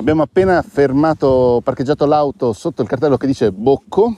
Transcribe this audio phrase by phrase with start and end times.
[0.00, 4.16] Abbiamo appena fermato, parcheggiato l'auto sotto il cartello che dice Bocco.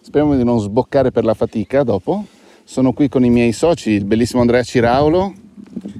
[0.00, 2.24] Speriamo di non sboccare per la fatica dopo.
[2.64, 5.34] Sono qui con i miei soci, il bellissimo Andrea Ciraulo.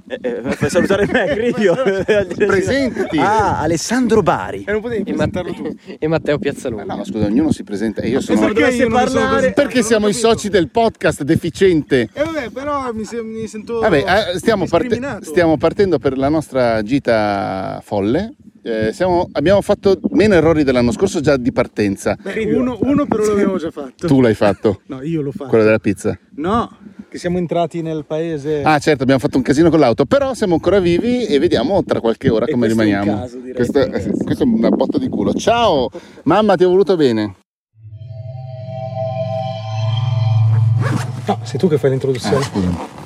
[0.09, 1.75] Eh, eh, fai salutare me, Grivio.
[2.35, 3.19] Presentati!
[3.19, 4.65] Ah, Alessandro Bari.
[4.67, 5.75] E non potevi E, presentarlo tu.
[5.99, 6.85] e Matteo Piazzalunga.
[6.95, 8.01] Ah, no, scusa, ognuno si presenta.
[8.01, 8.39] E io sono...
[8.41, 9.53] Pensavo dovessi io parlare.
[9.53, 12.09] Perché siamo i soci del podcast deficiente.
[12.11, 16.31] E vabbè, però mi, se- mi sento Vabbè, eh, stiamo, parte- stiamo partendo per la
[16.31, 18.33] nostra gita folle.
[18.69, 22.17] Eh, siamo- abbiamo fatto meno errori dell'anno scorso già di partenza.
[22.21, 24.07] Beh, uno, uno però l'avevo già fatto.
[24.07, 25.49] Tu l'hai fatto, No, io l'ho fatto.
[25.49, 26.19] quello della pizza.
[26.37, 26.77] No,
[27.09, 28.61] che siamo entrati nel paese.
[28.63, 32.01] Ah, certo, abbiamo fatto un casino con l'auto, però siamo ancora vivi e vediamo tra
[32.01, 33.21] qualche ora E come questo è un rimaniamo.
[33.23, 34.11] caso, direi, questo, adesso.
[34.23, 35.33] questo è una botta di culo.
[35.33, 35.89] Ciao,
[36.25, 37.37] mamma, ti ho voluto bene.
[41.27, 42.37] No, sei tu che fai l'introduzione.
[42.45, 42.98] Ah.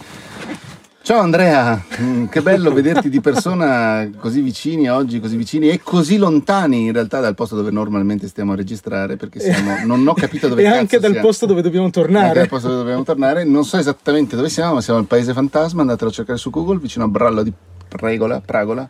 [1.04, 6.16] Ciao Andrea, Mm, che bello vederti di persona così vicini oggi, così vicini e così
[6.16, 10.46] lontani in realtà dal posto dove normalmente stiamo a registrare perché siamo, non ho capito
[10.48, 11.26] dove e cazzo anche dal siamo.
[11.26, 12.34] posto dove dobbiamo Anche tornare.
[12.34, 15.80] dal posto dove dobbiamo tornare, non so esattamente dove siamo, ma siamo al paese fantasma,
[15.82, 17.52] andatelo a cercare su Google, vicino a Brallo di
[17.88, 18.88] Pregola, Pragola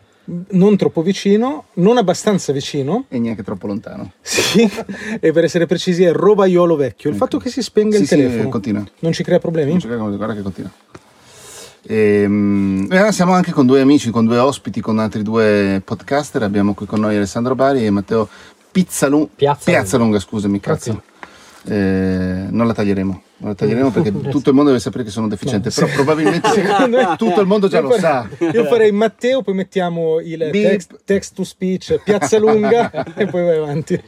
[0.51, 3.05] Non troppo vicino, non abbastanza vicino.
[3.09, 4.11] e neanche troppo lontano.
[4.21, 4.69] Sì,
[5.19, 7.09] e per essere precisi è Rovaiolo Vecchio.
[7.09, 8.83] Il fatto che si spenga Sì, il sì, telefono continua.
[8.99, 9.71] non ci crea problemi?
[9.71, 10.71] Non c'è che- guarda che continua.
[11.85, 16.43] Ehm, e, siamo anche con due amici, con due ospiti, con altri due podcaster.
[16.43, 18.27] Abbiamo qui con noi Alessandro Bari e Matteo
[18.71, 19.29] Pizzalunga.
[19.35, 19.81] Piazzalunga.
[19.81, 21.01] Piazzalunga, scusami, cazzo.
[21.65, 25.29] Eh, non la taglieremo, non la taglieremo perché tutto il mondo deve sapere che sono
[25.29, 28.27] deficiente, però probabilmente Secondo me- tutto il mondo già lo sa.
[28.51, 33.57] Io farei Matteo, poi mettiamo il text, text to speech, piazza lunga e poi vai
[33.57, 34.01] avanti.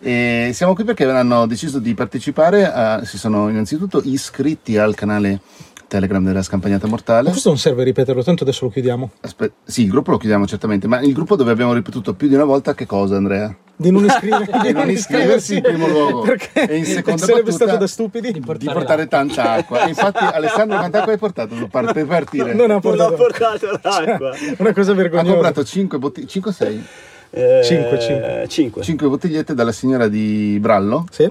[0.00, 5.40] E siamo qui perché hanno deciso di partecipare, a- si sono innanzitutto iscritti al canale
[5.88, 7.30] Telegram della Scampagnata Mortale.
[7.30, 9.10] Questo non serve ripeterlo, tanto adesso lo chiudiamo.
[9.22, 12.34] Aspe- sì, il gruppo lo chiudiamo certamente, ma il gruppo dove abbiamo ripetuto più di
[12.34, 13.54] una volta che cosa, Andrea?
[13.74, 16.20] Di non, iscriversi, Di non iscriversi in primo luogo.
[16.22, 18.32] perché E in seconda sarebbe battuta- stato da stupidi.
[18.32, 19.84] Di Di portare tanta acqua.
[19.84, 22.52] E infatti, Alessandro, quanta acqua hai portato per per partire?
[22.54, 24.32] Non ha Non ho portato portato l'acqua.
[24.58, 25.30] una cosa Ha vergognosa.
[25.32, 26.84] comprato 5 bottiglie, 5 o 6?
[27.30, 28.44] Eh, Cinque, cinque.
[28.48, 28.82] cinque.
[28.82, 31.06] 5 bottigliette dalla signora di Brallo.
[31.10, 31.30] Sì.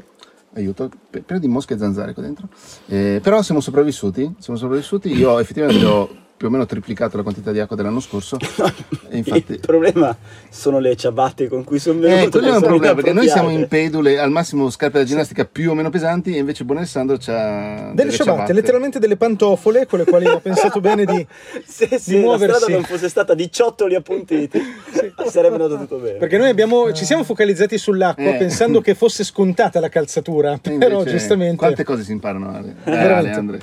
[0.57, 2.49] Aiuto, pieno di mosche e zanzare qua dentro.
[2.87, 4.35] Eh, però siamo sopravvissuti.
[4.39, 5.13] Siamo sopravvissuti.
[5.13, 8.37] Io effettivamente ho più o meno triplicato la quantità di acqua dell'anno scorso.
[9.09, 9.53] E infatti.
[9.53, 10.15] Il problema
[10.49, 12.29] sono le ciabatte con cui sono Eh, venuto.
[12.39, 15.05] quello è un che sono problema perché noi siamo in pedule, al massimo scarpe da
[15.05, 19.85] ginnastica più o meno pesanti, e invece buon Alessandro c'ha Delle ciabatte, letteralmente delle pantofole
[19.87, 21.25] con le quali ho pensato bene di...
[21.65, 22.55] Se, se la muoversi.
[22.57, 24.61] strada non fosse stata di ciottoli appuntiti,
[25.27, 26.17] sarebbe andato tutto bene.
[26.17, 28.37] Perché noi abbiamo, ci siamo focalizzati sull'acqua Eh.
[28.37, 32.75] pensando che fosse scontata la calzatura, però invece, giustamente Quante cose si imparano, Ale?
[32.83, 32.91] Eh.
[32.91, 33.59] Ale, Andre.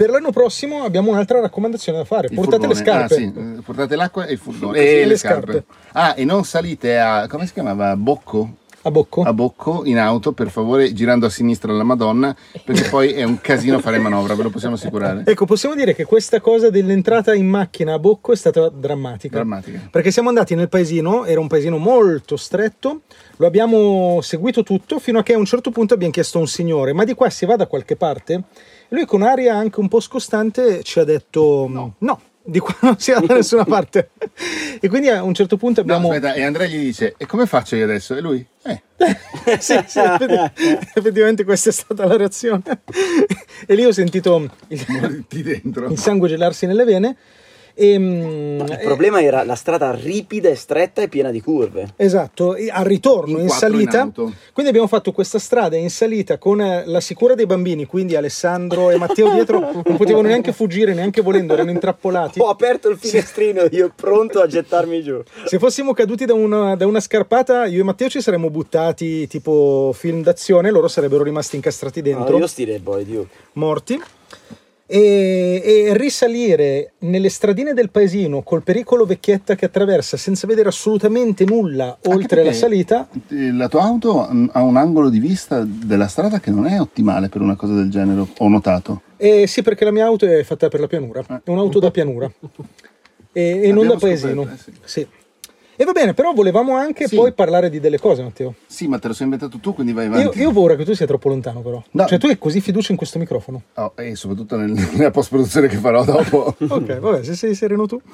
[0.00, 2.28] Per l'anno prossimo abbiamo un'altra raccomandazione da fare.
[2.28, 2.84] Il Portate le furgone.
[3.06, 3.14] scarpe.
[3.14, 3.24] Ah, sì,
[3.58, 4.78] eh, portate l'acqua e il furgone.
[4.78, 5.52] Sì, E le le scarpe.
[5.52, 5.64] scarpe.
[5.92, 7.94] Ah, e non salite a, come si chiamava?
[7.96, 8.48] Bocco?
[8.82, 9.22] A bocco.
[9.22, 13.38] A Bocco in auto, per favore, girando a sinistra alla Madonna, perché poi è un
[13.40, 15.22] casino fare manovra, ve lo possiamo assicurare.
[15.26, 19.36] Ecco, possiamo dire che questa cosa dell'entrata in macchina a Bocco è stata drammatica.
[19.36, 19.88] Drammatica.
[19.90, 23.02] Perché siamo andati nel paesino, era un paesino molto stretto,
[23.36, 26.48] lo abbiamo seguito tutto fino a che a un certo punto abbiamo chiesto a un
[26.48, 28.32] signore, ma di qua si va da qualche parte?
[28.32, 28.42] E
[28.88, 32.20] lui con aria anche un po' scostante ci ha detto no.
[32.42, 34.10] Di qua non si va da nessuna parte.
[34.80, 36.12] e quindi a un certo punto No, abbiamo...
[36.14, 38.16] aspetta, e Andrea gli dice, e come faccio io adesso?
[38.16, 38.82] E lui, eh,
[39.60, 42.62] sì, sì, effetti- effettivamente questa è stata la reazione.
[43.66, 47.16] e lì ho sentito il, il sangue gelarsi nelle vene.
[47.74, 51.92] E, mm, Il problema era la strada ripida e stretta e piena di curve.
[51.96, 54.00] Esatto, e al ritorno In in, in salita.
[54.02, 54.32] auto.
[54.52, 58.90] quindi abbiamo fatto questa strada in salita con eh, la sicura dei bambini, quindi Alessandro
[58.90, 62.40] e Matteo dietro non potevano neanche fuggire, neanche volendo, erano intrappolati.
[62.40, 65.22] Ho aperto il finestrino io pronto a gettarmi giù.
[65.44, 69.92] Se fossimo caduti da una, da una scarpata, io e Matteo ci saremmo buttati tipo
[69.94, 73.28] film d'azione, loro sarebbero rimasti incastrati dentro, No, io stirei Boy Duke.
[73.54, 74.00] morti.
[74.92, 81.44] E, e risalire nelle stradine del paesino col pericolo vecchietta che attraversa senza vedere assolutamente
[81.44, 83.08] nulla oltre la salita,
[83.52, 87.40] La tua auto ha un angolo di vista della strada che non è ottimale per
[87.40, 89.02] una cosa del genere, ho notato.
[89.16, 92.28] Eh, sì, perché la mia auto è fatta per la pianura, è un'auto da pianura
[93.32, 94.42] e, e non da paesino.
[94.42, 95.06] scoperto, eh, sì.
[95.80, 97.16] E va bene, però volevamo anche Sì.
[97.16, 98.52] poi parlare di delle cose, Matteo.
[98.66, 100.38] Sì, ma te lo sei inventato tu, quindi vai Io, avanti.
[100.40, 101.82] io ho paura che tu sia troppo lontano, però.
[101.92, 102.04] No.
[102.06, 103.62] Cioè, tu hai così fiducia in questo microfono.
[103.76, 106.54] Oh, e soprattutto nel- nella post-produzione che farò dopo.
[106.68, 107.96] Ok, vabbè, se sei sereno tu.
[107.98, 108.06] Tra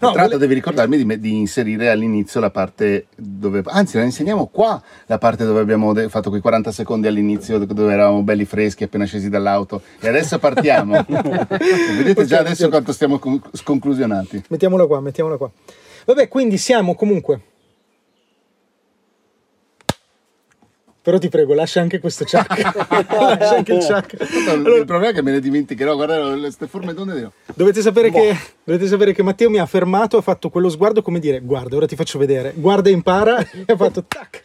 [0.00, 3.62] No, l'altro vole- devi ricordarmi di, di inserire all'inizio la parte dove...
[3.66, 7.92] Anzi, la insegniamo qua, la parte dove abbiamo de- fatto quei 40 secondi all'inizio, dove
[7.92, 9.80] eravamo belli freschi, appena scesi dall'auto.
[10.00, 11.06] E adesso partiamo.
[11.06, 14.42] Vedete già Ok, adesso mettiamo- quanto stiamo con- sconclusionati.
[14.48, 15.50] mettiamola qua, mettiamola qua.
[16.04, 17.40] Vabbè, quindi siamo comunque.
[21.02, 22.62] Però ti prego, lascia anche questo chuck.
[23.10, 24.48] lascia anche il chuck.
[24.48, 25.96] Allora, il problema è che me ne dimenticherò.
[25.96, 27.18] Guarda queste forme d'onde.
[27.18, 27.32] Io.
[27.56, 28.20] Dovete sapere, boh.
[28.20, 31.74] che, dovete sapere che Matteo mi ha fermato, ha fatto quello sguardo come dire: Guarda,
[31.74, 32.52] ora ti faccio vedere.
[32.54, 33.40] Guarda, e impara.
[33.42, 34.44] e ha fatto tac.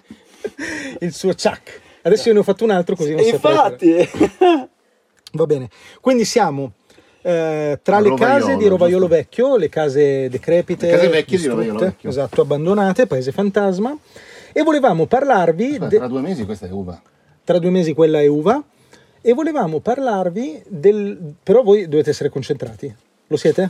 [0.99, 1.79] Il suo chuck.
[2.01, 4.09] Adesso io ne ho fatto un altro così non Infatti.
[5.33, 5.69] Va bene.
[6.01, 6.71] Quindi siamo
[7.27, 9.15] eh, tra le case di Rovaiolo giusto?
[9.21, 12.09] Vecchio, le case decrepite, Le case vecchie di Rovaiolo Vecchio.
[12.09, 13.97] esatto, abbandonate, paese fantasma.
[14.53, 16.99] E volevamo parlarvi, Beh, de- Tra due mesi questa è uva.
[17.43, 18.63] tra due mesi quella è uva,
[19.21, 21.33] e volevamo parlarvi del...
[21.43, 22.93] però voi dovete essere concentrati.
[23.27, 23.69] Lo siete?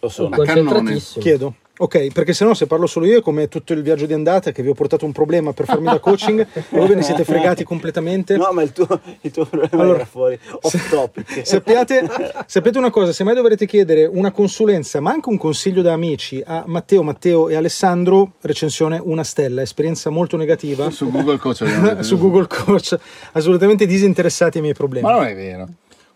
[0.00, 0.34] lo sono.
[0.36, 1.22] Concentratissimo.
[1.22, 1.54] Chiedo.
[1.78, 4.62] Ok, perché sennò se parlo solo io è come tutto il viaggio di andata che
[4.62, 7.64] vi ho portato un problema per farmi da coaching e voi ve ne siete fregati
[7.64, 8.38] completamente.
[8.38, 8.86] No, ma il tuo,
[9.20, 10.38] il tuo problema Allora, era fuori.
[10.62, 11.44] Off topic.
[11.44, 12.08] Sappiate,
[12.46, 16.42] sappiate una cosa, se mai dovrete chiedere una consulenza, ma anche un consiglio da amici
[16.46, 21.64] a Matteo, Matteo e Alessandro, recensione una stella, esperienza molto negativa Su Google Coach
[22.00, 22.96] su Google Coach,
[23.32, 25.06] assolutamente disinteressati ai miei problemi.
[25.06, 25.68] Ma non è vero.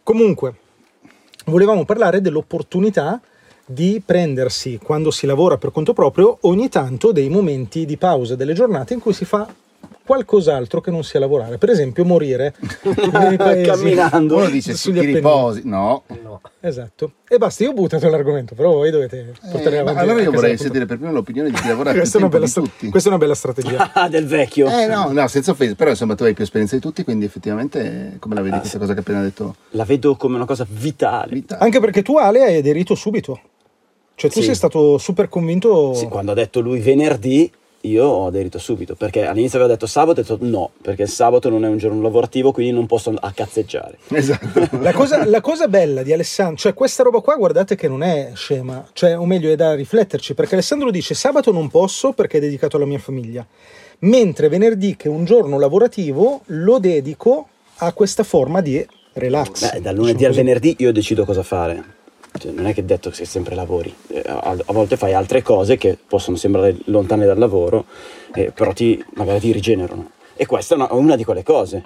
[0.02, 0.54] Comunque,
[1.44, 3.20] volevamo parlare dell'opportunità
[3.72, 8.52] di prendersi, quando si lavora per conto proprio, ogni tanto dei momenti di pausa delle
[8.52, 9.46] giornate in cui si fa
[10.05, 11.56] qualcos'altro che non sia lavorare.
[11.56, 12.52] Per esempio, morire
[13.12, 13.70] nei paesi.
[13.70, 14.37] Camminando.
[14.37, 15.14] Uno dice Appennini.
[15.14, 15.62] riposi.
[15.64, 16.02] No.
[16.22, 16.40] No.
[16.58, 17.12] Esatto.
[17.28, 20.00] E basta, io ho buttato l'argomento, però voi dovete portare Eh, avanti.
[20.00, 22.44] allora io vorrei sentire per prima l'opinione di chi lavora più Questa è, una tempo
[22.44, 22.90] bella di stra- tutti.
[22.90, 23.90] questa è una bella strategia.
[24.00, 24.69] Ah, del vecchio.
[24.69, 28.16] Eh no, no, senza offesa, però insomma tu hai più esperienza di tutti, quindi effettivamente
[28.19, 29.55] come la vedi questa cosa che hai appena detto?
[29.70, 31.32] La vedo come una cosa vitale.
[31.34, 31.58] Vita.
[31.58, 33.38] Anche perché tu, Ale, hai aderito subito.
[34.20, 34.46] Cioè, tu Sì.
[34.46, 35.94] sei stato super convinto.
[35.94, 37.50] Sì, quando ha detto lui venerdì,
[37.84, 38.94] io ho aderito subito.
[38.94, 42.02] Perché all'inizio aveva detto sabato, ho detto no, perché il sabato non è un giorno
[42.02, 43.96] lavorativo, quindi non posso a cazzeggiare.
[44.08, 44.76] Esatto.
[44.82, 48.32] La cosa, la cosa bella di Alessandro, cioè questa roba qua, guardate che non è
[48.34, 52.40] scema, cioè, o meglio, è da rifletterci, perché Alessandro dice sabato non posso perché è
[52.40, 53.46] dedicato alla mia famiglia,
[54.00, 59.73] mentre venerdì, che è un giorno lavorativo, lo dedico a questa forma di relax.
[59.73, 61.99] Beh, dal lunedì diciamo al venerdì io decido cosa fare.
[62.38, 65.42] Cioè, non è che è detto che sempre lavori, Eh, a, a volte fai altre
[65.42, 67.86] cose che possono sembrare lontane dal lavoro,
[68.34, 70.10] eh, però ti, magari ti rigenerano.
[70.36, 71.82] E questa è una, una di quelle cose.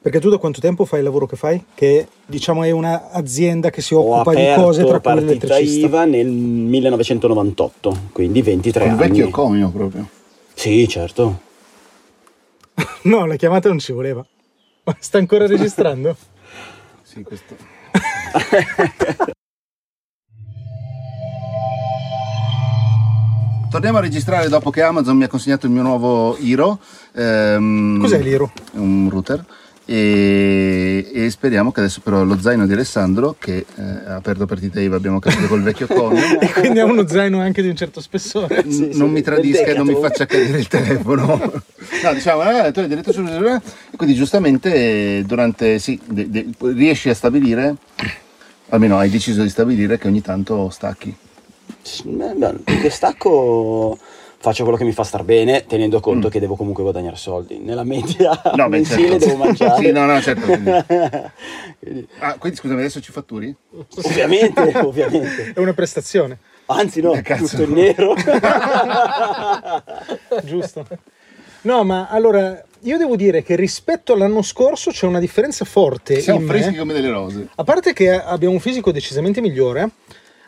[0.00, 1.64] Perché tu da quanto tempo fai il lavoro che fai?
[1.74, 5.86] Che diciamo è un'azienda che si occupa di cose tra cui l'elettricista.
[5.86, 8.98] IVA nel 1998, quindi 23 Un anni.
[9.00, 10.08] vecchio conio proprio.
[10.54, 11.40] Sì, certo.
[13.02, 14.24] No, la chiamata non ci voleva.
[14.84, 16.16] Ma sta ancora registrando?
[17.02, 17.56] Sì, questo.
[23.68, 26.78] Torniamo a registrare dopo che Amazon mi ha consegnato il mio nuovo Hero.
[27.14, 28.50] ehm, Cos'è l'Hero?
[28.72, 29.44] È un router.
[29.88, 34.80] E, e speriamo che adesso però lo zaino di Alessandro, che eh, ha aperto partita
[34.80, 38.00] IVA, abbiamo capito col vecchio conio, E quindi ha uno zaino anche di un certo
[38.00, 38.64] spessore.
[38.64, 41.26] n- Sì, sì, non mi del tradisca e non mi faccia cadere il telefono.
[42.02, 43.60] no, diciamo, eh, tu hai diretto su e
[43.96, 44.74] quindi giustamente
[45.18, 47.76] eh, durante sì, de- de- riesci a stabilire,
[48.70, 51.14] almeno hai deciso di stabilire che ogni tanto stacchi.
[52.64, 53.98] Che stacco
[54.38, 57.58] faccio quello che mi fa star bene, tenendo conto che devo comunque guadagnare soldi.
[57.58, 58.54] Nella media Mm.
[58.56, 59.26] No, mensile certo.
[59.26, 59.84] devo mangiare.
[59.84, 60.46] Sì, no, no, certo.
[60.46, 60.70] Quindi,
[61.78, 63.54] Quindi, ah, quindi scusami, adesso ci fatturi?
[64.04, 65.52] ovviamente, ovviamente.
[65.54, 67.56] È una prestazione, Anzi no, Eh, cazzo.
[67.56, 68.14] tutto in nero.
[70.44, 70.86] giusto?
[71.62, 76.40] No, ma allora io devo dire che rispetto all'anno scorso c'è una differenza forte Siamo
[76.40, 76.46] me.
[76.46, 77.48] freschi come delle rose.
[77.54, 79.90] A parte che abbiamo un fisico decisamente migliore,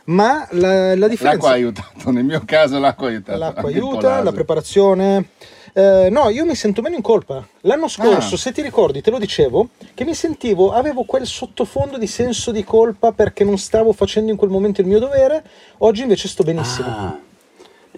[0.04, 1.32] ma la, la differenza...
[1.32, 3.38] L'acqua ha aiutato, nel mio caso l'acqua ha aiutato.
[3.38, 5.28] L'acqua aiuta, la preparazione.
[5.74, 7.46] Eh, no, io mi sento meno in colpa.
[7.62, 8.38] L'anno scorso, Ah.
[8.38, 12.64] se ti ricordi, te lo dicevo, che mi sentivo, avevo quel sottofondo di senso di
[12.64, 15.44] colpa perché non stavo facendo in quel momento il mio dovere.
[15.78, 16.88] Oggi invece sto benissimo.
[16.88, 17.18] Ah,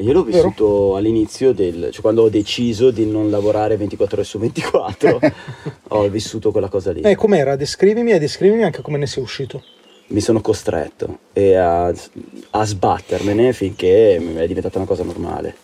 [0.00, 4.38] io l'ho vissuto all'inizio del, cioè quando ho deciso di non lavorare 24 ore su
[4.38, 5.20] 24,
[5.88, 7.02] ho vissuto quella cosa lì.
[7.02, 7.56] Eh, com'era?
[7.56, 9.62] Descrivimi e descrivimi anche come ne sei uscito.
[10.08, 15.56] Mi sono costretto e a, a sbattermene finché mi è diventata una cosa normale.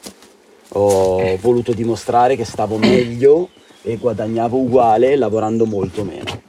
[0.71, 3.49] Ho voluto dimostrare che stavo meglio
[3.83, 6.43] e guadagnavo uguale lavorando molto meno.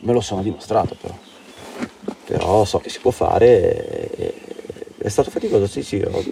[0.00, 1.14] Me lo sono dimostrato però.
[2.24, 4.34] Però so che si può fare e-
[5.06, 6.24] è stato faticoso, sì sì, ho-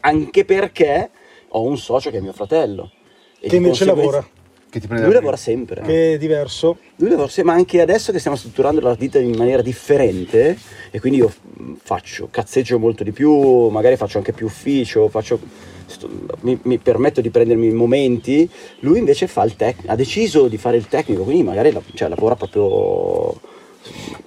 [0.00, 1.10] anche perché
[1.48, 2.92] ho un socio che è mio fratello.
[3.40, 4.24] E Che invece lavora,
[4.70, 5.80] Che ti prende Lui la lavora sempre.
[5.82, 6.78] che è diverso.
[6.96, 10.56] Lui lavora sempre, ma anche adesso che stiamo strutturando la vita in maniera differente
[10.92, 11.32] e quindi io
[11.82, 15.40] faccio, cazzeggio molto di più, magari faccio anche più ufficio, faccio,
[15.86, 16.08] sto-
[16.42, 18.48] mi, mi permetto di prendermi momenti,
[18.80, 22.08] lui invece fa il tec- ha deciso di fare il tecnico, quindi magari la- cioè,
[22.08, 23.40] lavora proprio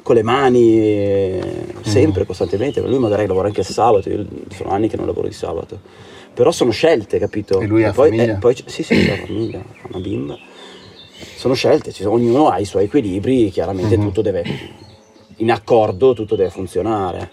[0.02, 1.42] con le mani eh,
[1.82, 5.34] sempre, costantemente, lui magari lavora anche il sabato, io sono anni che non lavoro di
[5.34, 5.80] sabato.
[6.34, 7.60] Però sono scelte, capito?
[7.60, 8.34] E lui ha poi, famiglia?
[8.36, 10.38] eh, poi sì, sì, ha famiglia, ha una bimba.
[11.36, 14.04] Sono scelte, ci sono- ognuno ha i suoi equilibri, chiaramente Mhm.
[14.04, 14.44] tutto deve,
[15.38, 17.32] in accordo, tutto deve funzionare.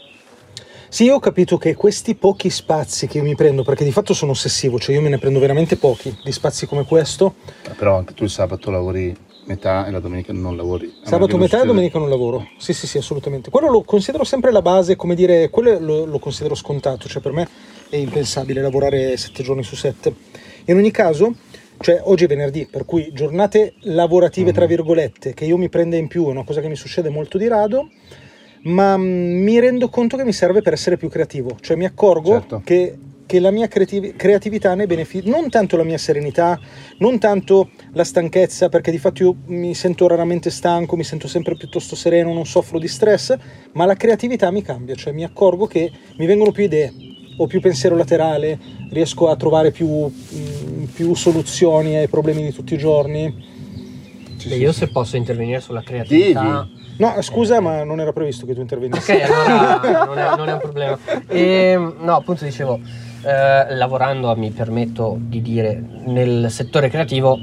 [0.91, 4.31] Sì, io ho capito che questi pochi spazi che mi prendo, perché di fatto sono
[4.33, 7.35] ossessivo, cioè io me ne prendo veramente pochi di spazi come questo.
[7.77, 9.15] Però anche tu il sabato lavori
[9.49, 10.93] metà e la domenica non lavori.
[11.03, 12.47] Sabato metà e domenica non lavoro.
[12.59, 13.51] Sì, sì, sì, assolutamente.
[13.51, 17.33] Quello lo considero sempre la base, come dire, quello lo, lo considero scontato, cioè per
[17.33, 17.49] me
[17.89, 20.15] è impensabile lavorare sette giorni su sette.
[20.67, 21.35] In ogni caso,
[21.81, 26.09] cioè oggi è venerdì, per cui giornate lavorative, tra virgolette, che io mi prenda in
[26.09, 27.89] più è una cosa che mi succede molto di rado,
[28.65, 32.33] ma mm, mi rendo conto che mi serve per essere più creativo, cioè mi accorgo
[32.33, 32.61] Certo.
[32.65, 36.59] che, che la mia creativ- creatività ne beneficia, non tanto la mia serenità,
[36.97, 41.55] non tanto la stanchezza, perché di fatto io mi sento raramente stanco, mi sento sempre
[41.55, 43.37] piuttosto sereno, non soffro di stress,
[43.73, 46.91] ma la creatività mi cambia, cioè mi accorgo che mi vengono più idee,
[47.37, 48.59] ho più pensiero laterale,
[48.91, 53.45] riesco a trovare più, mm, più soluzioni ai problemi di tutti i giorni.
[54.39, 54.79] Sì, Beh, sì, io sì.
[54.79, 56.41] se posso intervenire sulla creatività.
[56.41, 56.77] Devi.
[56.97, 59.13] No, scusa, ma non era previsto che tu intervenissi.
[59.13, 60.99] Ok, allora non è, non è un problema.
[61.29, 62.81] E, no, appunto dicevo,
[63.23, 67.39] eh, lavorando mi permetto di dire nel settore creativo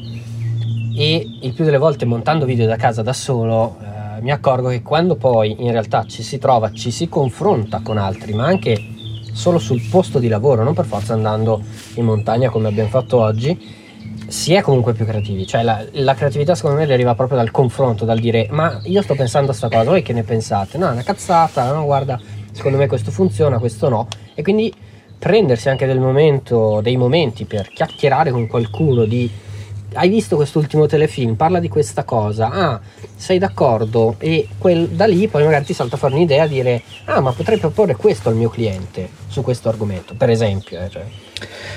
[0.96, 4.82] e il più delle volte montando video da casa da solo, eh, mi accorgo che
[4.82, 8.82] quando poi in realtà ci si trova, ci si confronta con altri, ma anche
[9.34, 11.62] solo sul posto di lavoro, non per forza andando
[11.96, 13.84] in montagna come abbiamo fatto oggi,
[14.28, 18.06] si è comunque più creativi, cioè la, la creatività secondo me deriva proprio dal confronto,
[18.06, 20.78] dal dire ma io sto pensando a sta cosa, voi che ne pensate?
[20.78, 22.20] No, è una cazzata, no, guarda,
[22.52, 24.74] secondo me questo funziona, questo no, e quindi
[25.26, 29.28] prendersi anche del momento, dei momenti per chiacchierare con qualcuno di
[29.96, 32.80] hai visto quest'ultimo telefilm, parla di questa cosa, ah,
[33.16, 34.18] sei d'accordo?
[34.20, 37.58] E quel- da lì poi magari ti salta fuori un'idea a dire, ah, ma potrei
[37.58, 40.80] proporre questo al mio cliente su questo argomento, per esempio.
[40.80, 41.04] eh, cioè.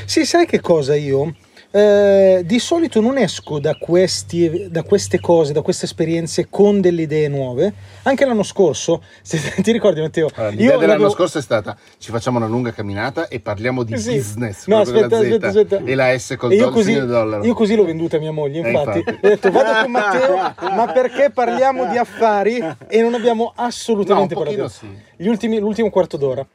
[0.05, 1.33] Sì, sai che cosa io?
[1.71, 7.03] Eh, di solito non esco da, questi, da queste cose, da queste esperienze con delle
[7.03, 7.73] idee nuove.
[8.05, 12.11] Anche l'anno scorso, se ti ricordi Matteo, Allora, l'idea dell'anno l'avevo- scorso è stata ci
[12.11, 14.15] facciamo una lunga camminata e parliamo di Sì.
[14.15, 15.81] business No, aspetta, aspetta, aspetta.
[15.85, 17.45] e la S col io così, dollaro.
[17.45, 18.99] io così l'ho venduta a mia moglie, Eh, infatti.
[19.01, 19.27] infatti.
[19.27, 20.37] Ho detto vado con Matteo,
[20.75, 24.73] ma perché parliamo di affari e non abbiamo no, assolutamente pochino parlato.
[24.73, 24.89] sì.
[25.17, 26.47] Gli ultimi- l'ultimo quarto d'ora.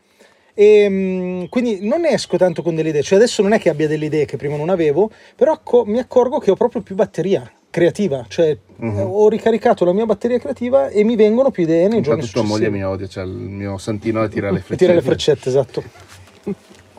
[0.55, 3.87] E, mm, quindi non esco tanto con delle idee, cioè adesso non è che abbia
[3.87, 7.49] delle idee che prima non avevo, però acco- mi accorgo che ho proprio più batteria
[7.71, 8.99] creativa, cioè Mhm.
[8.99, 12.41] ho ricaricato la mia batteria creativa e mi vengono più idee nei giorni Infatti tua
[12.43, 12.77] moglie successivi.
[12.77, 14.85] mi odia, c'è il mio santino da tirare le E freccette.
[14.85, 15.83] tira le freccette, esatto.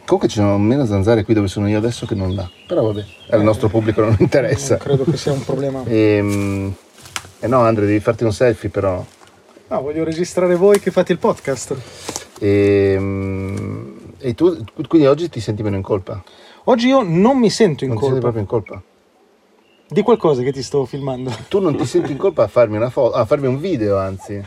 [0.05, 2.51] Comunque ci sono meno zanzare qui dove sono io adesso che non là.
[2.67, 4.71] Però vabbè, al nostro pubblico non interessa.
[4.77, 5.83] Non credo che sia un problema.
[5.87, 6.75] Ehm,
[7.41, 9.03] eh no, Andre, devi farti un selfie però.
[9.69, 11.75] No, voglio registrare voi che fate il podcast.
[12.41, 14.57] Ehm, E, tu,
[14.89, 16.23] quindi oggi ti senti meno in colpa?
[16.65, 18.83] Oggi io non mi sento in non ti senti colpa proprio in colpa?
[19.87, 21.31] di qualcosa che ti sto filmando.
[21.49, 24.43] Tu non ti senti in colpa a farmi una foto, a farmi un video anzi.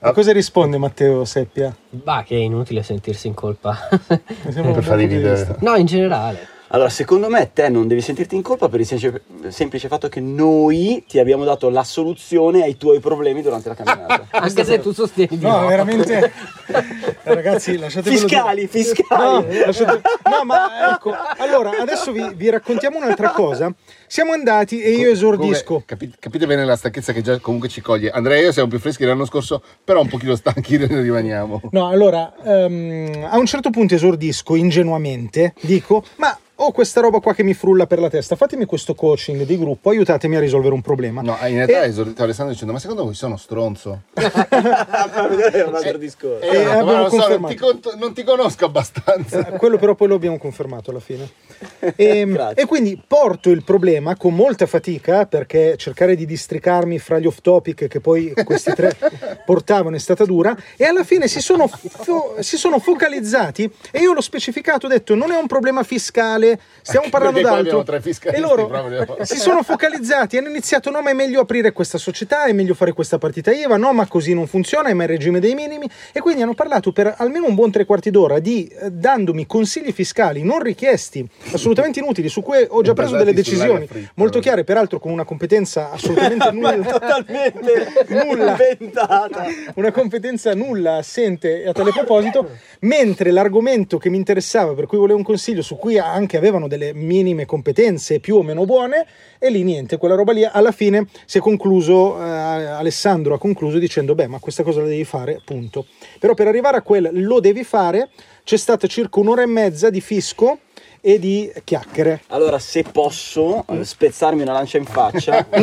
[0.00, 1.74] A cosa risponde Matteo Seppia?
[1.90, 3.76] Bah, che è inutile sentirsi in colpa.
[4.06, 5.56] Per fare i video.
[5.60, 6.48] no, in generale.
[6.76, 10.20] Allora, secondo me te non devi sentirti in colpa per il semplice, semplice fatto che
[10.20, 14.26] noi ti abbiamo dato la soluzione ai tuoi problemi durante la camminata.
[14.38, 15.60] Anche se tu sostieni no.
[15.60, 16.30] No, veramente.
[16.66, 16.82] Eh,
[17.22, 18.84] Ragazzi, lasciatemelo fiscali, dire.
[18.84, 19.22] fiscali.
[19.22, 23.72] No, lasciate- no, ma ecco, allora adesso vi, vi raccontiamo un'altra cosa.
[24.06, 25.64] Siamo andati e io esordisco.
[25.64, 28.10] Comunque, capi- capite bene la stanchezza che già comunque ci coglie.
[28.10, 31.62] Andrea e io siamo più freschi dell'anno scorso, però un pochino stanchi ne rimaniamo.
[31.70, 37.34] No, allora, ehm, a un certo punto esordisco ingenuamente, dico, ma ho questa roba qua
[37.34, 40.80] che mi frulla per la testa, fatemi questo coaching di gruppo, aiutatemi a risolvere un
[40.80, 41.20] problema.
[41.20, 44.02] No, in realtà E- è esordito Alessandro dicendo, ma secondo voi sono stronzo?
[44.14, 46.40] è un altro discorso.
[46.40, 49.46] E io ho detto, abbiamo "Ma non, so, non, ti conto- non ti conosco abbastanza.
[49.48, 51.28] Eh, quello però poi lo abbiamo confermato alla fine.
[51.96, 52.62] E, Grazie.
[52.62, 57.40] e quindi porto il problema con molta fatica perché cercare di districarmi fra gli off
[57.40, 58.96] topic che poi questi tre
[59.46, 64.12] portavano è stata dura e alla fine si sono, fo- si sono focalizzati e io
[64.12, 67.84] l'ho specificato, ho detto non è un problema fiscale, stiamo parlando d'altro.
[67.86, 69.18] E loro proprio.
[69.24, 72.92] si sono focalizzati, hanno iniziato no ma è meglio aprire questa società, è meglio fare
[72.92, 76.20] questa partita IVA, no ma così non funziona, è ma il regime dei minimi e
[76.20, 80.42] quindi hanno parlato per almeno un buon tre quarti d'ora di eh, dandomi consigli fiscali
[80.42, 84.98] non richiesti, assolutamente inutili, su cui ho già preso delle decisioni fritta, molto chiare, peraltro
[84.98, 86.76] con una competenza assolutamente nulla.
[86.78, 88.56] Totalmente Nulla.
[88.58, 89.44] inventata.
[89.74, 92.50] una competenza nulla, assente a tale proposito,
[92.80, 96.92] mentre l'argomento che mi interessava, per cui volevo un consiglio, su cui anche avevano delle
[96.92, 99.06] minime competenze più o meno buone,
[99.38, 103.78] e lì niente, quella roba lì alla fine si è concluso, eh, Alessandro ha concluso
[103.78, 105.86] dicendo, beh, ma questa cosa la devi fare, punto.
[106.18, 108.08] Però per arrivare a quel lo devi fare,
[108.44, 110.58] c'è stata circa un'ora e mezza di fisco
[111.06, 112.22] e di chiacchiere.
[112.30, 115.46] Allora, se posso eh, spezzarmi una lancia in faccia,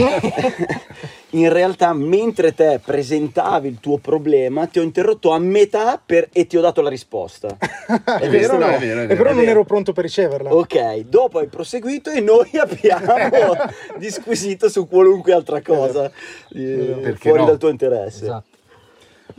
[1.32, 6.48] in realtà mentre te presentavi il tuo problema, ti ho interrotto a metà per- e
[6.48, 7.58] ti ho dato la risposta.
[7.60, 9.16] È vero, no, è vero, è E vero.
[9.18, 9.52] però È non vero.
[9.52, 10.56] ero pronto per riceverla.
[10.56, 13.54] Ok, dopo hai proseguito e noi abbiamo
[13.98, 16.10] disquisito su qualunque altra cosa
[16.56, 17.46] eh, Perché fuori no?
[17.48, 18.24] dal tuo interesse.
[18.24, 18.52] Esatto.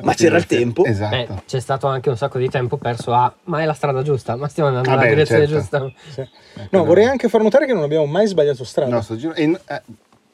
[0.02, 0.84] Ma c'era il tempo.
[0.84, 1.16] Esatto.
[1.16, 4.36] Beh, c'è stato anche un sacco di tempo perso a ma è la strada giusta,
[4.36, 5.58] ma stiamo andando Ah, nella beh, direzione certo.
[5.60, 5.92] giusta.
[6.12, 6.28] Sì.
[6.70, 8.90] No, vorrei anche far notare che non abbiamo mai sbagliato strada.
[8.94, 9.82] No, sto giro- e in- eh,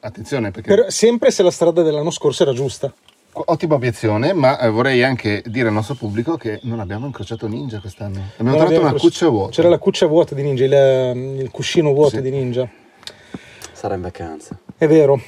[0.01, 2.91] attenzione perché Per- sempre se la strada dell'anno scorso era giusta.
[3.33, 7.79] ottima obiezione, ma eh, vorrei anche dire al nostro pubblico che non abbiamo incrociato Ninja
[7.79, 8.17] quest'anno.
[8.17, 9.51] Abbiamo Non trovato abbiamo una incroci- cuccia vuota.
[9.51, 12.21] C'era la cuccia vuota di Ninja, il, il cuscino vuoto Sì.
[12.21, 12.67] di Ninja.
[13.71, 14.57] Sarà in vacanza.
[14.77, 15.19] È vero,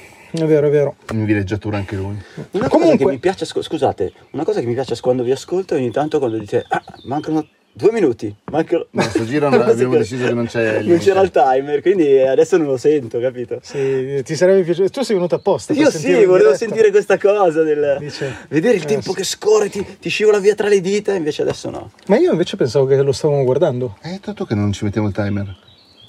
[0.42, 0.96] è vero, è vero.
[1.12, 2.16] in villeggiatura anche lui.
[2.52, 5.30] Una cosa Comunque- che mi piace, scu- scusate, una cosa che mi piace quando vi
[5.30, 8.86] ascolto è ogni tanto quando dite, ah, mancano due minuti, mancano...
[8.90, 12.56] No, sto giro non- abbiamo deciso che non c'è Non c'era il timer, quindi adesso
[12.56, 13.58] non lo sento, capito?
[13.62, 14.90] Sì, ti sarebbe piaciuto.
[14.90, 15.72] Tu sei venuto apposta.
[15.72, 16.56] Io sì, volevo diretta.
[16.56, 19.16] sentire questa cosa del Dice, vedere il eh, tempo sì.
[19.16, 21.90] che scorre, ti, ti scivola via tra le dita, invece adesso no.
[22.06, 23.96] Ma io invece pensavo che lo stavamo guardando.
[24.02, 25.56] Hai detto tu che non ci mettiamo il timer?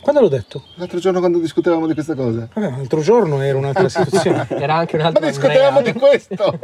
[0.05, 0.62] Quando l'ho detto?
[0.75, 2.47] L'altro giorno quando discutevamo di questa cosa.
[2.53, 4.45] Vabbè, ma l'altro giorno era un'altra situazione.
[4.50, 5.93] Era anche un Ma discutevamo Andrea.
[5.93, 6.59] di questo!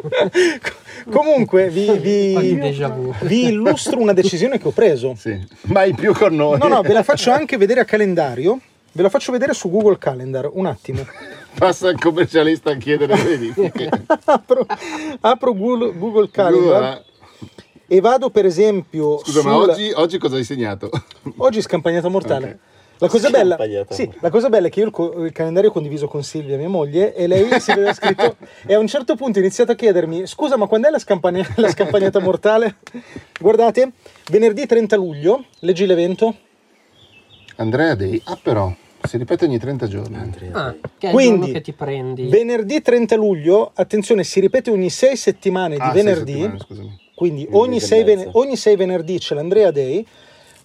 [1.10, 2.60] Comunque, vi, vi-
[3.22, 5.16] vi illustro una decisione che ho preso.
[5.18, 6.60] sì, mai più con noi.
[6.60, 8.60] No, no, ve la faccio anche vedere a calendario.
[8.92, 10.48] Ve la faccio vedere su Google Calendar.
[10.54, 11.04] Un attimo.
[11.58, 13.90] Passa il commercialista a chiedere le verifiche.
[14.26, 14.68] apro,
[15.22, 17.04] apro Google, Google Calendar
[17.88, 20.92] e vado per esempio Scusa, ma sul- oggi, oggi cosa hai segnato?
[21.38, 22.48] Oggi scampagnata mortale.
[22.48, 22.58] Ok.
[23.02, 23.58] La cosa, bella,
[23.90, 26.56] sì, la cosa bella è che io il, co- il calendario ho condiviso con Silvia,
[26.56, 29.76] mia moglie, e lei si aveva scritto e a un certo punto ha iniziato a
[29.76, 32.76] chiedermi scusa ma quando è la, scampane- la scampagnata mortale?
[33.40, 33.94] Guardate,
[34.30, 36.36] venerdì 30 luglio, leggi l'evento,
[37.56, 38.22] Andrea Day.
[38.26, 38.72] Ah, però,
[39.08, 40.16] si ripete ogni 30 giorni.
[40.18, 42.28] Andrea, Ah, che è il Quindi, giorno che ti prendi.
[42.28, 47.00] venerdì 30 luglio, attenzione, si ripete ogni 6 settimane di Ah, sei venerdì, settimane, scusami.
[47.16, 48.30] quindi ogni mese e 6, mezzo.
[48.34, 50.06] ogni sei venerdì c'è l'Andrea Day,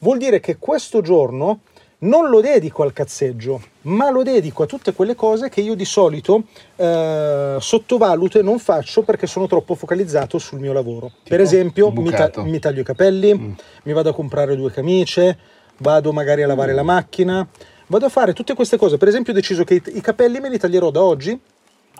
[0.01, 1.61] vuol dire che questo giorno
[1.99, 5.85] non lo dedico al cazzeggio, ma lo dedico a tutte quelle cose che io di
[5.85, 6.43] solito
[6.77, 11.11] eh, sottovaluto e non faccio perché sono troppo focalizzato sul mio lavoro.
[11.27, 13.53] per esempio, mi, ta- mi taglio i capelli, Mm.
[13.85, 15.39] mi vado a comprare due camicie,
[15.79, 17.47] vado magari a lavare la macchina,
[17.87, 18.99] vado a fare tutte queste cose.
[18.99, 21.39] Per esempio, ho deciso che i, i capelli me li taglierò da oggi,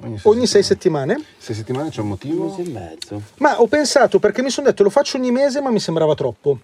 [0.03, 1.17] Ogni sei, ogni sei settimane.
[1.39, 2.45] Sei settimane c'è un Un motivo?
[2.45, 3.23] mese e mezzo.
[3.39, 6.59] Ma ho pensato perché mi sono detto lo faccio ogni mese, ma mi sembrava troppo,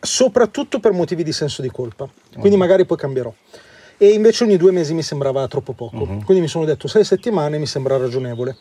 [0.00, 2.08] soprattutto per motivi di senso di colpa.
[2.38, 3.32] Quindi magari poi cambierò.
[3.96, 6.04] E invece ogni due mesi mi sembrava troppo poco.
[6.24, 8.56] Quindi mi sono detto sei settimane mi sembra ragionevole.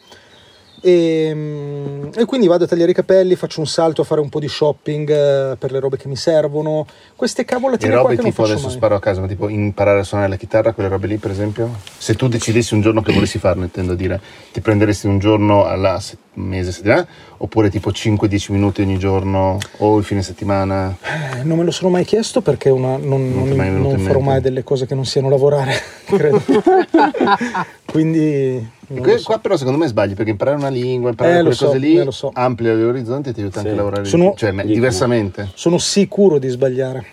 [0.86, 4.28] E, mm, e quindi vado a tagliare i capelli, faccio un salto a fare un
[4.28, 6.86] po' di shopping eh, per le robe che mi servono.
[7.15, 8.76] Queste cavolate qua robe tipo, adesso mai.
[8.76, 11.69] sparo a caso, ma tipo imparare a suonare la chitarra, quelle robe lì per esempio?
[11.98, 14.19] Se tu decidessi un giorno che volessi farlo, intendo dire,
[14.52, 19.98] ti prenderesti un giorno alla se- mese, settimana, oppure tipo 5-10 minuti ogni giorno o
[20.00, 20.93] il fine settimana?
[21.02, 24.15] Eh, non me lo sono mai chiesto perché una- non, Non non- mai non farò
[24.19, 24.19] mente?
[24.19, 25.76] mai delle cose che non siano lavorare,
[26.08, 26.41] credo.
[27.86, 28.82] quindi...
[28.93, 29.25] non Que- so.
[29.25, 31.77] Qua però secondo me sbagli perché imparare una lingua, imparare Eh, lo quelle so, cose
[31.79, 32.32] lì eh, lo so.
[32.34, 33.65] amplia gli orizzonti e ti aiuta Sì.
[33.67, 35.49] anche a lavorare Sono- cioè, diversamente.
[35.53, 37.06] Sono sicuro di sbagliare,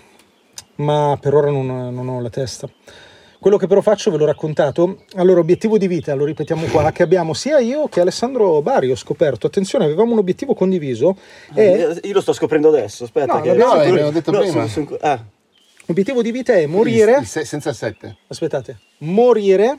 [0.76, 2.68] ma per ora non, non ho la testa.
[3.38, 5.04] Quello che però faccio ve l'ho raccontato.
[5.14, 8.94] Allora, obiettivo di vita, lo ripetiamo qua, che abbiamo sia io che Alessandro Bari, ho
[8.96, 9.46] scoperto.
[9.46, 11.16] Attenzione, avevamo un obiettivo condiviso
[11.54, 13.36] e Eh, Io lo sto scoprendo adesso, aspetta.
[13.36, 13.48] No, che...
[13.48, 14.52] l'abbiamo- No, l'abbiamo detto No, prima.
[14.68, 15.24] sono- sono- ah,
[15.86, 18.16] l'obiettivo di vita è Il- morire, il se- senza il 7.
[18.26, 19.78] aspettate, morire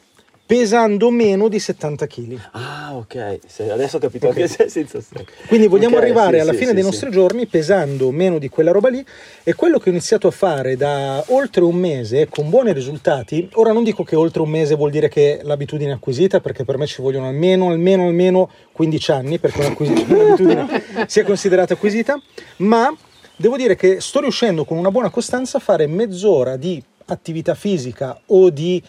[0.52, 2.38] pesando meno di 70 kg.
[2.52, 3.40] ah, ok.
[3.72, 5.26] Adesso ho capito anche se senza se.
[5.48, 8.50] Quindi vogliamo Ok, arrivare sì, alla sì, fine sì, dei nostri giorni pesando meno di
[8.50, 9.02] quella roba lì
[9.44, 13.72] e quello che ho iniziato a fare da oltre un mese con buoni risultati, ora
[13.72, 16.86] non dico che oltre un mese vuol dire che l'abitudine è acquisita perché per me
[16.86, 22.22] ci vogliono almeno, almeno, almeno 15 anni perché un'abitudine sia considerata acquisita,
[22.58, 22.94] ma
[23.38, 28.20] devo dire che sto riuscendo con una buona costanza a fare mezz'ora di attività fisica
[28.28, 28.82] o di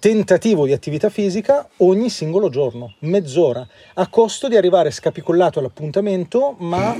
[0.00, 6.96] tentativo di attività fisica ogni singolo giorno, mezz'ora, a costo di arrivare scapicollato all'appuntamento, ma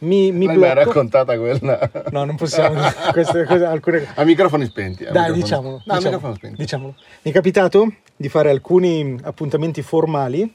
[0.00, 0.74] mi, mi mai blocco.
[0.74, 1.90] raccontata quella?
[2.10, 2.80] No, non possiamo
[3.12, 5.04] queste cose, alcune A microfoni spenti.
[5.04, 5.70] a Dai, microfoni- diciamolo.
[5.70, 6.56] No, a diciamolo, microfoni spenti.
[6.60, 6.94] diciamolo.
[7.22, 10.52] Mi è capitato di fare alcuni appuntamenti formali.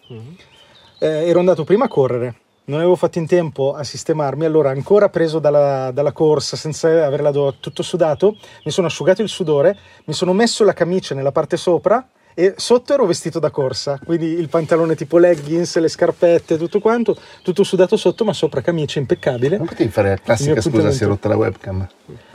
[0.99, 5.09] Eh, ero andato prima a correre, non avevo fatto in tempo a sistemarmi, allora ancora
[5.09, 10.33] preso dalla, dalla corsa senza averla tutto sudato, mi sono asciugato il sudore, mi sono
[10.33, 14.93] messo la camicia nella parte sopra e sotto ero vestito da corsa, quindi il pantalone
[14.95, 19.55] tipo leggings, le scarpette, tutto quanto, tutto sudato sotto, ma sopra camicia impeccabile.
[19.57, 21.87] Non potevi fare la classica scusa si è rotta la webcam.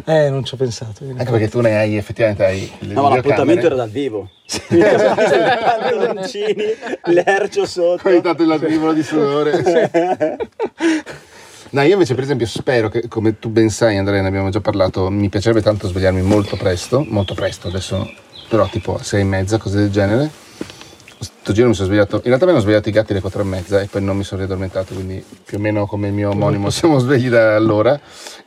[0.06, 1.04] Eh, non ci ho pensato.
[1.04, 4.30] Anche perché tu ne hai effettivamente hai le No, ma l'appuntamento era dal vivo.
[4.68, 6.64] Mi ha messo i pantaloncini,
[7.04, 8.08] l'ercio sotto.
[8.08, 10.38] Hai dato il lacrimo di sudore.
[11.72, 14.60] No, io invece per esempio spero che, come tu ben sai Andrea, ne abbiamo già
[14.60, 18.12] parlato, mi piacerebbe tanto svegliarmi molto presto, molto presto, adesso
[18.50, 20.28] però tipo a sei e mezza, cose del genere.
[21.20, 23.44] Sto giro mi sono svegliato, in realtà mi hanno svegliato i gatti alle quattro e
[23.44, 26.68] mezza e poi non mi sono riaddormentato, quindi più o meno come il mio omonimo
[26.70, 27.98] siamo svegli da allora.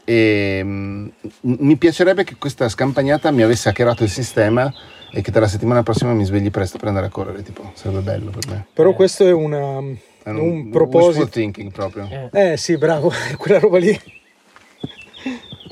[0.03, 1.07] E mm,
[1.41, 4.71] mi piacerebbe che questa scampagnata mi avesse hackerato il sistema
[5.11, 8.31] e che dalla settimana prossima mi svegli presto per andare a correre, tipo, sarebbe bello
[8.31, 8.65] per me.
[8.73, 9.77] Però questo è una,
[10.23, 11.27] È un, wishful proposito.
[11.27, 12.09] thinking proprio.
[12.31, 12.51] Eh.
[12.51, 13.97] Eh sì, bravo, quella roba lì.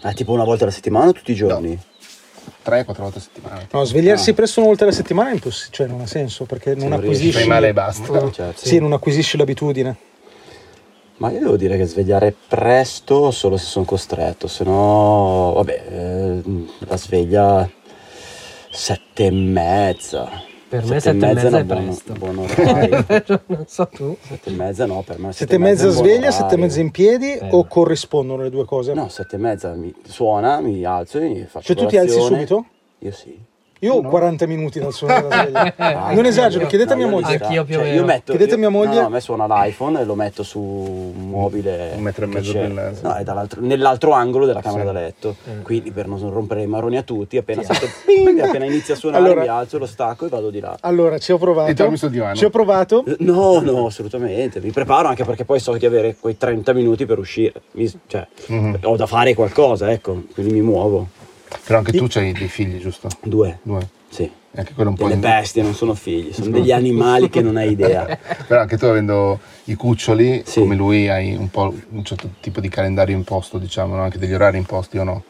[0.03, 1.77] Ah, tipo una volta alla settimana o tutti i giorni?
[2.63, 3.67] 3-4 volte a settimana.
[3.71, 6.89] No, svegliarsi presto una volta alla settimana è impossibile, cioè non ha senso perché non
[6.89, 7.31] non acquisisci...
[7.31, 8.31] Fai male e basta.
[8.31, 8.65] Certo.
[8.65, 9.97] Sì, non acquisisci l'abitudine.
[11.17, 16.41] Ma io devo dire che svegliare presto solo se sono costretto, se no, vabbè, eh,
[16.79, 17.69] la sveglia
[18.71, 20.49] sette e mezza.
[20.71, 22.13] Per me sette e mezza una è buon- presto.
[22.13, 23.05] buon orario.
[23.47, 24.15] non so tu.
[24.21, 26.91] sette e mezza no, per me Sette e mezza buon sveglia, sette e mezza in
[26.91, 27.49] piedi Eh.
[27.51, 28.93] o corrispondono le due cose?
[28.93, 32.21] No, sette e mezza mi suona, mi alzo e mi faccio Cioè tu ti alzi
[32.21, 32.65] subito?
[32.99, 33.37] Io sì.
[33.83, 35.41] Io ho 40 minuti dal suonare la
[35.73, 35.73] sveglia.
[35.77, 37.39] Ah, non esagero, io- chiedete a no, mia moglie.
[37.41, 37.99] Anch'io più o Cioè, meno.
[37.99, 38.93] io metto, Chiedete a mia moglie.
[38.93, 41.93] No, no, a me suona l'iPhone e lo metto su un mobile.
[41.95, 42.99] Un metro e mezzo c'è- più in là, sì.
[43.01, 44.85] No, è dall'altro- nell'altro angolo della camera Sì.
[44.85, 45.35] da letto.
[45.63, 49.23] Quindi per non rompere i maroni a tutti, appena sento ping, appena inizia a suonare,
[49.23, 50.77] Allora- mi alzo, lo stacco e vado di là.
[50.81, 51.71] Allora, ci ho provato.
[51.71, 52.35] E dormi sul divano.
[52.35, 53.03] Ci ho provato.
[53.17, 54.59] No, no, assolutamente.
[54.61, 57.53] Mi preparo anche perché poi so di avere quei 30 minuti per uscire.
[57.71, 58.77] Mi- cioè, Mhm.
[58.83, 61.07] ho da fare qualcosa, ecco, quindi mi muovo.
[61.65, 63.07] Però anche tu hai dei figli, giusto?
[63.21, 63.87] Due, Due.
[64.09, 64.23] sì.
[64.53, 67.41] E anche quello un po' Delle in- bestie, non sono figli, sono degli animali che
[67.41, 68.05] non hai idea.
[68.47, 70.59] Però anche tu avendo i cuccioli, Sì.
[70.59, 74.01] come lui, hai un po' un certo tipo di calendario imposto, diciamo, no?
[74.03, 75.23] anche degli orari imposti o no?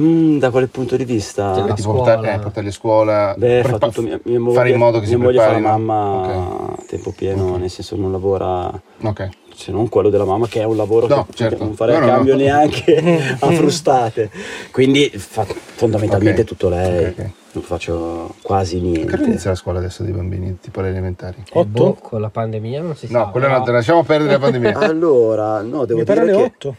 [0.00, 1.54] Mm, da quale punto di vista?
[1.54, 2.14] Cioè, A tipo scuola.
[2.16, 4.98] portar- eh, portarli a scuola, Beh, fa prepa- tutto mia, mia moglie, fare in modo
[4.98, 5.78] che mia si moglie fa la preparino.
[5.84, 9.28] mamma a tempo pieno, nel senso non lavora, Ok.
[9.54, 11.64] Se non quello della mamma che è un lavoro No, che certo.
[11.64, 12.40] non farei No, a no, cambio no.
[12.40, 14.30] neanche a frustate.
[14.70, 16.46] Quindi fa fondamentalmente Ok.
[16.46, 17.30] tutto lei, Ok, ok.
[17.52, 19.22] non faccio quasi Che niente.
[19.24, 21.36] inizia la scuola adesso dei bambini, tipo le elementari?
[21.46, 21.68] E Otto?
[21.68, 23.18] boh, con la pandemia non si sa.
[23.18, 24.78] No, quello però- no, te lasciamo perdere la pandemia.
[24.78, 26.76] Allora, no, devo Mi dire alle che 8.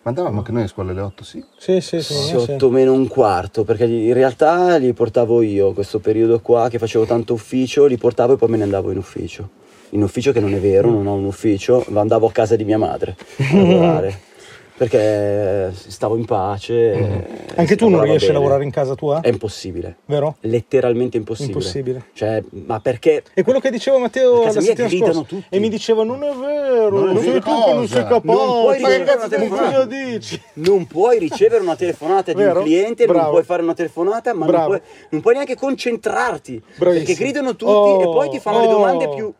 [0.00, 1.44] Ma andavamo anche noi a scuola alle 8, sì.
[1.58, 2.14] Sì, sì, sì.
[2.14, 2.52] sì, no, sì.
[2.52, 7.04] 8 meno un quarto, perché in realtà li portavo io, questo periodo qua che facevo
[7.04, 9.48] tanto ufficio, li portavo e poi me ne andavo in ufficio.
[9.90, 12.64] In ufficio che non è vero, non ho un ufficio, ma andavo a casa di
[12.64, 14.26] mia madre a lavorare.
[14.78, 16.94] Perché stavo in pace.
[16.94, 17.12] Mm.
[17.56, 18.32] Anche si tu non riesci a bene.
[18.38, 19.20] lavorare in casa tua?
[19.22, 20.36] È impossibile, Vero?
[20.42, 21.54] letteralmente impossibile.
[21.58, 22.04] Impossibile.
[22.12, 25.44] Cioè, ma perché E quello che diceva Matteo A la settimana scorsa tutti.
[25.48, 28.22] e mi diceva non è vero, Non non sei tu che non sei capace.
[28.22, 29.84] Non puoi ricevere una telefonata.
[29.86, 30.42] dici?
[30.52, 33.30] non puoi ricevere una telefonata di un cliente, non Bravo.
[33.32, 36.62] puoi fare una telefonata, ma non puoi, non puoi neanche concentrarti.
[36.76, 37.04] Bravissimo.
[37.04, 38.70] Perché gridano tutti Oh, e poi ti fanno le oh.
[38.70, 39.32] domande più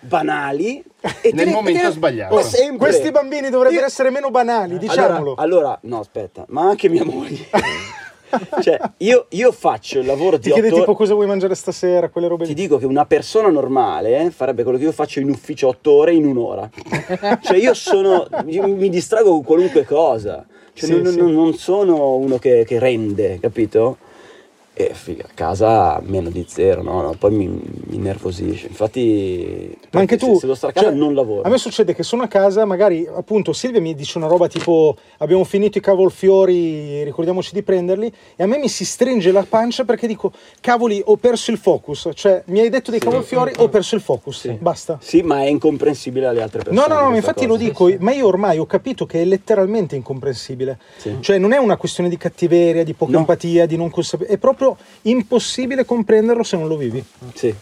[0.00, 0.82] banali.
[1.20, 2.34] E Nel momento te- sbagliato.
[2.34, 2.88] Ma sempre.
[2.88, 5.34] Questi bambini dovrebbero Io- essere meno banali, diciamolo.
[5.36, 7.46] Allora, allora, no, aspetta, ma anche mia moglie.
[8.60, 12.08] cioè, io, io faccio il lavoro Ti di chiede otto tipo cosa vuoi mangiare stasera,
[12.08, 12.60] quelle robe Ti lì.
[12.60, 16.12] dico che una persona normale eh, farebbe quello che io faccio in ufficio otto ore
[16.12, 16.68] in un'ora.
[17.42, 20.44] cioè io sono, io mi distrago con qualunque cosa.
[20.72, 21.18] Cioè, Sì, non, sì.
[21.18, 23.96] non- non sono uno che, che rende, capito?
[24.78, 27.00] E figa, a casa meno di zero, no?
[27.00, 28.66] no, poi mi, mi innervosisce.
[28.66, 31.40] Infatti, Ma anche se- tu, se, devo stare a casa cioè, non lavoro.
[31.42, 34.94] A me succede che sono a casa, magari appunto Silvia mi dice una roba tipo
[35.18, 39.84] abbiamo finito i cavolfiori, ricordiamoci di prenderli, e a me mi si stringe la pancia
[39.84, 43.94] perché dico cavoli, ho perso il focus, cioè mi hai detto dei cavolfiori, ho perso
[43.94, 44.98] il focus, basta.
[45.00, 46.86] Sì, ma è incomprensibile alle altre persone.
[46.86, 47.48] No, no, no, infatti cosa.
[47.48, 50.78] lo dico, ma io ormai ho capito che è letteralmente incomprensibile.
[50.98, 51.16] Sì.
[51.20, 53.18] Cioè non è una questione di cattiveria, di poca No.
[53.20, 54.64] empatia, di non consapevolezza, è proprio
[55.02, 57.04] impossibile comprenderlo se non lo vivi.
[57.34, 57.54] Sì.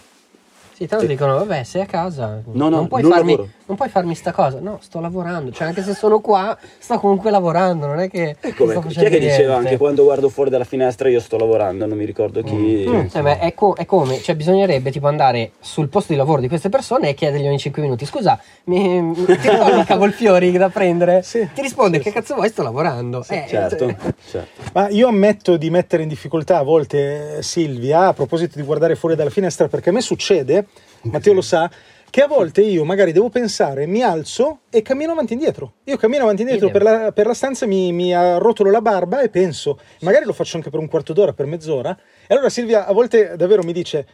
[0.75, 2.41] Sì, tanto dicono, vabbè, sei a casa.
[2.47, 3.49] No, no, non, puoi non farmi, lavoro.
[3.67, 4.59] non puoi farmi sta cosa.
[4.59, 5.53] No, sto lavorando.
[5.53, 7.87] Cioè, anche se sono qua, sto comunque lavorando.
[7.87, 8.35] Non è che.
[8.57, 9.55] Come, sto chi è che diceva niente.
[9.55, 12.83] anche quando guardo fuori dalla finestra io sto lavorando, non mi ricordo chi.
[12.85, 16.49] Eh, ma è, co- è come, cioè bisognerebbe tipo andare sul posto di lavoro di
[16.49, 20.69] queste persone e chiedergli ogni 5 minuti, scusa, mi, mi- ti ricordi i cavolfiori da
[20.71, 21.23] prendere?
[21.23, 21.49] Sì.
[21.55, 23.25] Ti risponde, che cazzo vuoi, sto lavorando.
[23.29, 23.97] Eh, Certo, cioè-
[24.29, 24.63] certo.
[24.73, 28.97] Ma io ammetto di mettere in difficoltà a volte eh, Silvia a proposito di guardare
[28.97, 30.67] fuori dalla finestra perché a me succede,
[31.05, 31.71] Matteo lo sa,
[32.11, 35.73] che a volte io magari devo pensare, mi alzo e cammino avanti e indietro.
[35.85, 39.21] Io cammino avanti e indietro per la, per la stanza, mi, mi arrotolo la barba
[39.21, 41.97] e penso, magari lo faccio anche per un quarto d'ora, per mezz'ora.
[42.27, 44.07] E allora Silvia a volte davvero mi dice,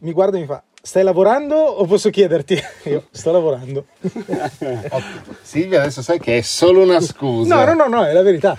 [0.00, 2.58] mi guarda e mi fa: Stai lavorando o posso chiederti?
[2.84, 3.86] Io sto lavorando.
[5.42, 7.54] Silvia adesso sai che è solo una scusa.
[7.54, 8.58] No, no, no, no, è la verità.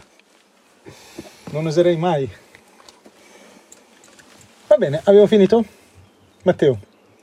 [1.52, 2.30] Non oserei mai.
[4.68, 5.64] Va bene, avevo finito?
[6.44, 6.78] Matteo.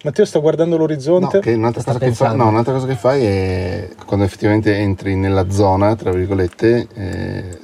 [0.04, 1.40] Matteo sta guardando No, l'orizzonte.
[1.40, 5.48] che un'altra, cosa che fa- no, un'altra cosa che fai è quando effettivamente entri nella
[5.50, 7.58] zona, tra virgolette, eh,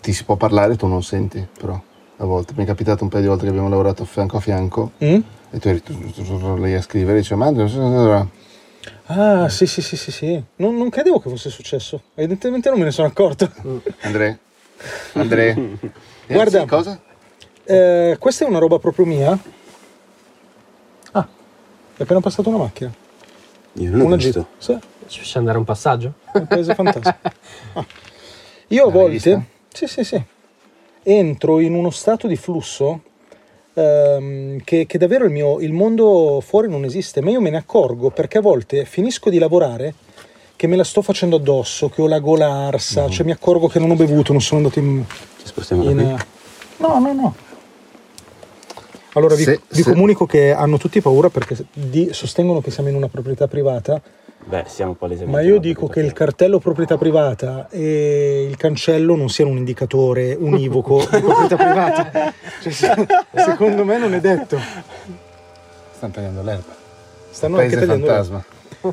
[0.00, 1.80] ti si può parlare, tu non senti, però
[2.16, 2.52] a volte.
[2.56, 5.20] Mi è capitato un paio di volte che abbiamo lavorato fianco a fianco Mm?
[5.52, 8.28] e tu eri tu, tu- tu- tu- lì a scrivere e dice ma non
[9.06, 10.42] Ah, sì, sì, sì, sì, sì.
[10.56, 12.02] Non, non credevo che fosse successo.
[12.14, 13.48] Evidentemente non me ne sono accorto.
[14.02, 14.36] Andrea?
[15.12, 15.54] Andrea?
[15.54, 16.60] Eh, Guarda.
[16.60, 17.00] sì, cosa?
[17.64, 19.38] Eh, questa è una roba proprio mia.
[22.02, 22.92] È appena passata una macchina.
[23.74, 24.48] Io non una visto.
[24.58, 26.14] Sì, Ci facciamo andare un passaggio?
[26.32, 27.16] un paese fantastico.
[27.74, 27.86] Ah.
[28.68, 30.22] Io a volte, sì, sì, sì,
[31.04, 33.02] entro in uno stato di flusso
[33.74, 37.58] ehm, che, che davvero il, mio, il mondo fuori non esiste, ma io me ne
[37.58, 39.94] accorgo perché a volte finisco di lavorare
[40.56, 43.78] che me la sto facendo addosso, che ho la gola arsa, cioè mi accorgo che
[43.78, 45.04] non ho bevuto, non sono andato in...
[45.38, 46.06] Ci spostiamo da in qui.
[46.78, 47.34] no, no, no.
[49.14, 52.88] Allora vi, Se- vi se- comunico che hanno tutti paura perché di- sostengono che siamo
[52.88, 54.00] in una proprietà privata
[54.44, 55.36] Beh, siamo palesemente.
[55.36, 60.34] ma io dico che il cartello proprietà privata e il cancello non siano un indicatore
[60.38, 62.32] univoco di proprietà privata.
[62.62, 64.58] Cioè, se- secondo me non è detto.
[65.96, 66.74] Stanno tagliando l'erba.
[67.30, 68.06] Stanno anche tagliando.
[68.06, 68.44] fantasma.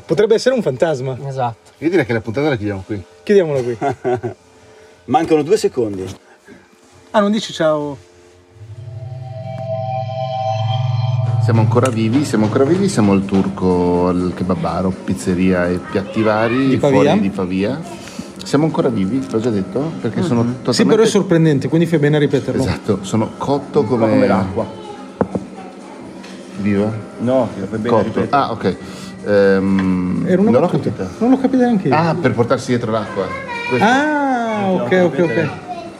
[0.04, 1.16] Potrebbe essere un fantasma.
[1.26, 1.70] Esatto.
[1.78, 3.02] Io direi che la puntata la chiudiamo qui.
[3.22, 3.78] Chiediamolo qui.
[5.06, 6.04] Mancano due secondi.
[7.12, 7.96] Ah, non dici ciao.
[11.42, 16.68] Siamo ancora vivi, siamo ancora vivi, siamo al turco, al kebabaro, pizzeria e piatti vari
[16.68, 17.02] Di Pavia?
[17.02, 17.80] fuori di Pavia.
[18.44, 20.72] Siamo ancora vivi, l'ho già detto, perché sono totalmente...
[20.72, 22.60] Sì, però è sorprendente, quindi fai bene a ripeterlo.
[22.62, 24.08] Esatto, sono cotto come...
[24.08, 24.66] come l'acqua.
[26.58, 26.92] Viva?
[27.18, 28.26] No, che fai bene Cotto.
[28.30, 28.76] Ah, ok.
[29.24, 31.08] Ehm, Era una non l'ho capita.
[31.18, 31.94] Non l'ho capita neanche io.
[31.94, 33.26] Ah, per portarsi dietro l'acqua.
[33.68, 33.86] Questo.
[33.86, 35.48] Ah, ok, ok, ok.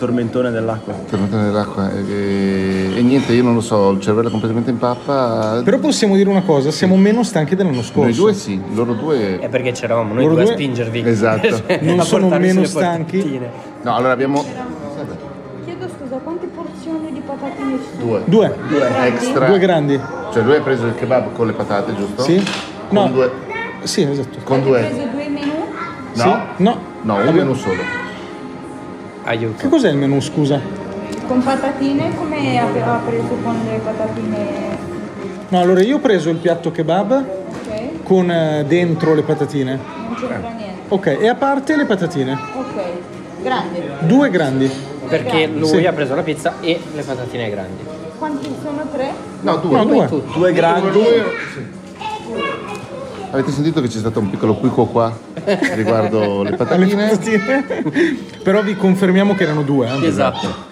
[0.00, 0.94] Tormentone dell'acqua.
[0.94, 1.90] Per portare nell'acqua.
[1.92, 5.60] E, e niente, io non lo so, il cervello completamente in pappa.
[5.62, 8.00] Però possiamo dire una cosa, siamo meno stanchi dell'anno scorso.
[8.04, 9.38] Noi due sì, loro due...
[9.38, 11.02] È perché c'eravamo noi Loro due a due- spingervi.
[11.06, 11.62] Esatto.
[11.80, 13.18] Non A sono meno stanchi.
[13.18, 13.50] portine.
[13.82, 14.42] No, allora abbiamo
[15.64, 18.20] Chiedo scusa, quante porzioni di patatine ci sono?
[18.24, 18.54] due.
[18.68, 18.88] Due.
[19.04, 19.46] Extra.
[19.48, 20.00] Due grandi.
[20.32, 22.22] Cioè lui ha preso il kebab con le patate, giusto?
[22.22, 22.42] Sì?
[22.88, 23.08] Con No.
[23.10, 23.30] due.
[23.82, 24.38] Sì, esatto.
[24.44, 24.80] Con Avete due.
[24.88, 25.52] preso due menù?
[26.14, 26.22] No?
[26.56, 26.62] Sì?
[26.62, 26.78] No.
[27.02, 27.99] No, un menù solo.
[29.24, 29.56] Aiuto.
[29.62, 30.60] Che cos'è il menù, scusa?
[31.26, 34.78] Con patatine come aveva preso con le patatine?
[35.48, 38.02] No, allora io ho preso il piatto kebab Ok?
[38.02, 39.78] con eh, dentro le patatine.
[39.78, 40.80] Non c'entra niente.
[40.88, 42.32] Ok, e a parte le patatine.
[42.32, 42.82] Ok,
[43.42, 43.82] grande.
[44.00, 44.70] Due grandi.
[45.08, 45.86] Perché lui Sì.
[45.86, 47.84] ha preso la pizza e le patatine grandi.
[48.18, 49.12] Quanti sono tre?
[49.40, 49.76] No, due.
[49.76, 50.06] No, due.
[50.06, 50.38] Tutti.
[50.38, 51.02] Due grandi.
[53.32, 55.16] Avete sentito che c'è stato un piccolo quico qua
[55.74, 57.16] riguardo le patatine?
[58.42, 59.88] Però vi confermiamo che erano due.
[59.88, 60.06] eh.
[60.06, 60.68] Esatto.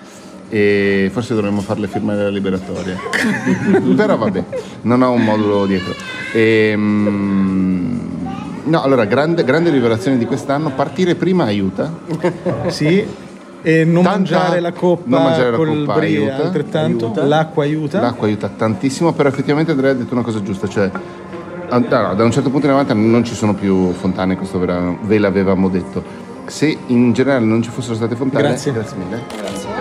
[0.50, 2.96] E forse dovremmo farle firmare la liberatoria.
[3.94, 4.44] Però vabbè,
[4.82, 5.94] non ho un modulo dietro.
[6.32, 8.00] Ehm,
[8.64, 11.92] no, allora, grande, grande rivelazione di quest'anno, partire prima aiuta.
[12.68, 13.06] Sì.
[13.60, 16.44] E non Tanta- mangiare la coppa non mangiare la col coppa brie aiuta.
[16.44, 17.04] altrettanto.
[17.06, 17.24] Aiuta.
[17.24, 18.00] L'acqua aiuta.
[18.00, 20.88] L'acqua aiuta tantissimo, però effettivamente Andrea ha detto una cosa giusta, cioè
[21.70, 24.94] no, da un certo punto in avanti non ci sono più fontane, questo ve, la-
[25.02, 26.26] ve l'avevamo detto.
[26.46, 28.72] Se in generale non ci fossero state fontane, Grazie.
[28.72, 29.22] mille,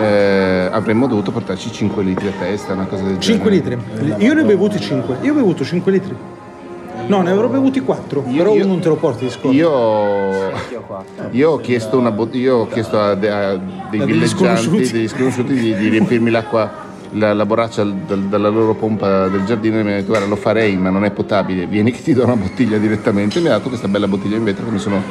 [0.01, 3.79] eh, avremmo dovuto portarci 5 litri a testa, una cosa del 5 genere.
[3.95, 4.25] litri.
[4.25, 5.17] Io ne ho bevuti 5.
[5.21, 6.13] Io ho bevuto 5 litri.
[7.07, 8.25] No, ne avrò bevuti 4.
[8.27, 9.55] Io- però io- uno non te lo porti di scorta.
[9.55, 10.51] Io,
[11.31, 14.27] io ho chiesto, una bot- io ho chiesto a, de- a dei A degli villeggianti,
[14.27, 14.91] sconosciuti.
[14.91, 16.69] degli sconosciuti di, di riempirmi l'acqua,
[17.11, 20.35] la, la borraccia dal- dalla loro pompa del giardino e mi ha detto guarda lo
[20.35, 23.39] farei ma non è potabile, vieni che ti do una bottiglia direttamente.
[23.39, 25.01] Mi ha dato questa bella bottiglia in vetro che mi sono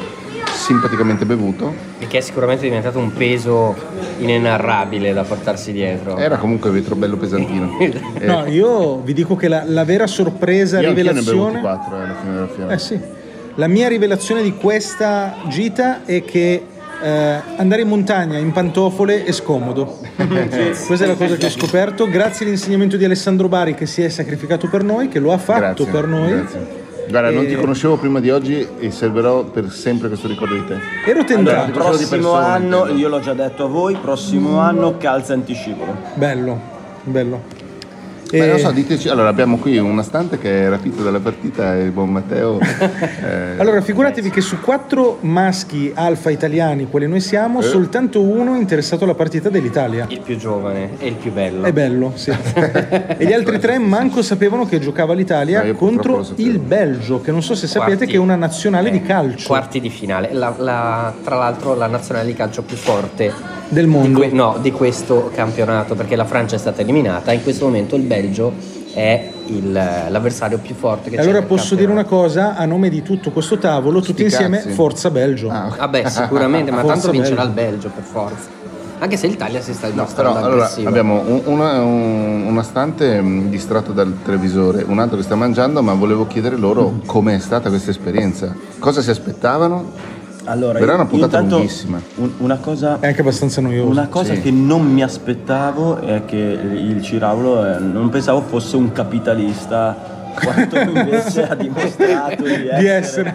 [0.52, 1.72] simpaticamente bevuto.
[1.98, 3.74] E che è sicuramente diventato un peso
[4.18, 6.16] inenarrabile da portarsi dietro.
[6.16, 7.76] Era comunque vetro bello pesantino.
[8.18, 11.30] Eh, No, io vi dico che la, la vera sorpresa, io anch'io ne ho bevuti
[11.30, 11.61] rivelazione.
[11.61, 12.72] 4 alla fine della fiera.
[12.72, 12.98] Eh sì.
[13.56, 16.64] La mia rivelazione di questa gita è che
[17.02, 19.98] eh, andare in montagna in pantofole è scomodo.
[20.16, 22.09] Questa è la cosa che ho scoperto.
[22.09, 25.85] Grazie all'insegnamento di Alessandro Bari che si è sacrificato per noi, che lo ha fatto
[25.85, 26.30] Grazie, per noi.
[26.32, 26.85] grazie.
[27.09, 30.64] Guarda, non E- ti conoscevo prima di oggi e servirò per sempre questo ricordo di
[30.66, 30.74] te.
[31.04, 31.70] Ero Allora, tentato.
[31.70, 33.00] Persone, prossimo anno, intendo.
[33.00, 35.96] io l'ho già detto a voi, prossimo anno calza anticipolo.
[36.14, 36.61] Bello,
[37.04, 37.55] bello.
[38.28, 41.76] E- Beh, non so, diteci, allora abbiamo qui una stante che è rapito dalla partita
[41.76, 42.58] e il buon Matteo.
[43.22, 48.58] eh, Allora, figuratevi che su quattro maschi alfa italiani, quali noi siamo, soltanto uno è
[48.58, 50.06] interessato alla partita dell'Italia.
[50.08, 51.64] Il più giovane e il più bello.
[51.66, 52.30] È bello, sì.
[53.16, 57.30] e gli altri tre manco sapevano che giocava l'Italia No, purtroppo contro il Belgio, che
[57.30, 58.06] non so se sapete Quarti.
[58.12, 60.30] che è una nazionale di Eh, calcio Quarti di finale.
[60.32, 63.32] La- la- tra l'altro la nazionale di calcio più forte
[63.68, 64.18] del di, mondo.
[64.20, 67.33] que- no, di questo campionato, perché la Francia è stata eliminata.
[67.33, 68.52] In questo momento il Belgio
[68.92, 71.24] è il- l'avversario più forte che E c'è.
[71.24, 74.70] allora posso dire una cosa, a nome di tutto questo tavolo, tutti Sti insieme, cazzi.
[74.72, 75.50] Forza Belgio.
[75.50, 75.74] Ah.
[75.76, 77.61] Vabbè, sicuramente, ma Forza tanto vincerà Belgio.
[77.61, 78.55] il Belgio per forza.
[78.98, 80.88] Anche se l'Italia si sta No, dimostrando però allora aggressiva.
[80.88, 85.83] abbiamo un- una, un- una stante mh, distratto dal televisore, un altro che sta mangiando,
[85.83, 88.55] ma volevo chiedere loro com'è stata questa esperienza.
[88.79, 90.14] Cosa si aspettavano?
[90.48, 92.00] Allora, Verrà una puntata intanto lunghissima.
[92.16, 93.90] un- una cosa, È anche abbastanza noioso.
[93.90, 94.42] una cosa Sì.
[94.42, 100.78] che non mi aspettavo è che il Ciraulo eh, non pensavo fosse un capitalista quanto
[100.78, 102.78] invece ha dimostrato di essere.
[102.78, 103.35] Di essere.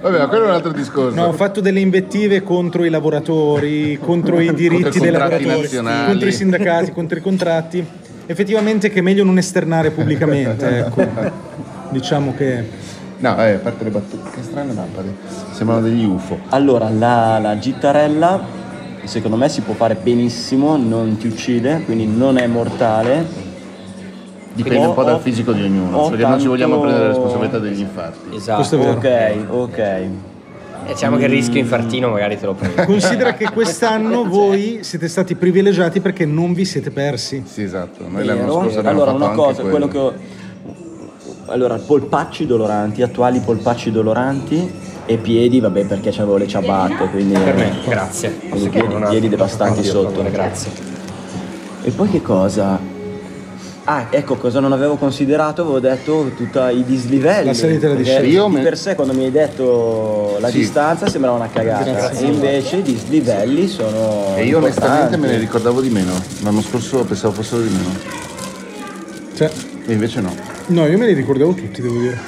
[0.00, 1.14] Vabbè, ma quello è un altro discorso.
[1.14, 6.06] No, ho fatto delle invettive contro i lavoratori, contro i diritti Contro dei lavoratori, nazionali.
[6.06, 7.86] contro i sindacati, contro i contratti.
[8.24, 11.04] Effettivamente che è meglio non esternare pubblicamente, ecco.
[11.90, 12.64] Diciamo che
[13.20, 15.14] No, eh, a parte le battute, che strane lampade.
[15.52, 16.38] Sembrano degli UFO.
[16.48, 18.58] Allora, la, la gittarella
[19.04, 23.48] secondo me si può fare benissimo, non ti uccide, quindi non è mortale.
[24.52, 27.08] Dipende Ho- un po' dal ho- fisico di ognuno, perché non ci vogliamo tanto- prendere
[27.08, 28.34] la responsabilità degli infarti.
[28.36, 28.56] Esatto.
[28.56, 28.92] Questo è vero.
[28.92, 30.00] Ok, ok.
[30.86, 32.82] Diciamo che il rischio infartino magari te lo prendi.
[32.86, 37.42] considera che quest'anno voi siete stati privilegiati perché non vi siete persi.
[37.46, 38.08] Sì, esatto.
[38.08, 38.52] Noi l'anno Vero?
[38.54, 40.14] scorso abbiamo allora, fatto una anche cosa, quello che ho...
[41.50, 44.70] Allora, polpacci doloranti, attuali polpacci doloranti
[45.04, 47.32] e piedi, vabbè, perché avevo le ciabatte, quindi...
[47.36, 48.38] Per me, grazie.
[48.48, 50.22] Quindi piedi, piedi devastanti sotto.
[50.30, 50.70] Grazie.
[51.82, 52.78] E poi che cosa?
[53.82, 57.46] Ah, ecco cosa non avevo considerato, avevo detto tutti i dislivelli.
[57.46, 58.20] La salita e la discesa.
[58.20, 60.58] Io di me- per sé quando mi hai detto la Sì.
[60.58, 62.10] distanza sembrava una cagata.
[62.12, 64.36] E invece i dislivelli sono.
[64.36, 65.38] E io onestamente me ne importanti.
[65.40, 66.12] ricordavo di meno.
[66.44, 67.88] L'anno scorso pensavo fossero di meno.
[69.34, 69.50] Cioè,
[69.86, 70.49] E invece no.
[70.70, 72.18] No, io me li ricordavo tutti, devo dire.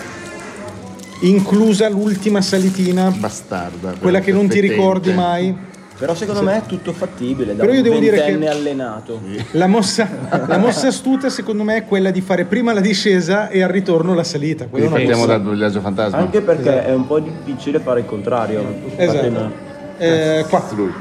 [1.20, 3.94] Inclusa l'ultima salitina, Bastarda.
[4.00, 5.70] quella che non ti ricordi mai.
[5.96, 7.54] Però secondo me è tutto fattibile.
[7.54, 9.20] Da Però io un devo dire che- allenato.
[9.52, 10.08] La mossa,
[10.48, 14.12] la mossa astuta secondo me è quella di fare prima la discesa e al ritorno
[14.12, 14.66] la salita.
[14.66, 16.18] Quindi partiamo dal villaggio fantasma.
[16.18, 18.64] Anche perché è un po' difficile fare il contrario.
[18.96, 19.52] Esatto.
[19.98, 20.92] Eh, qua, Lui.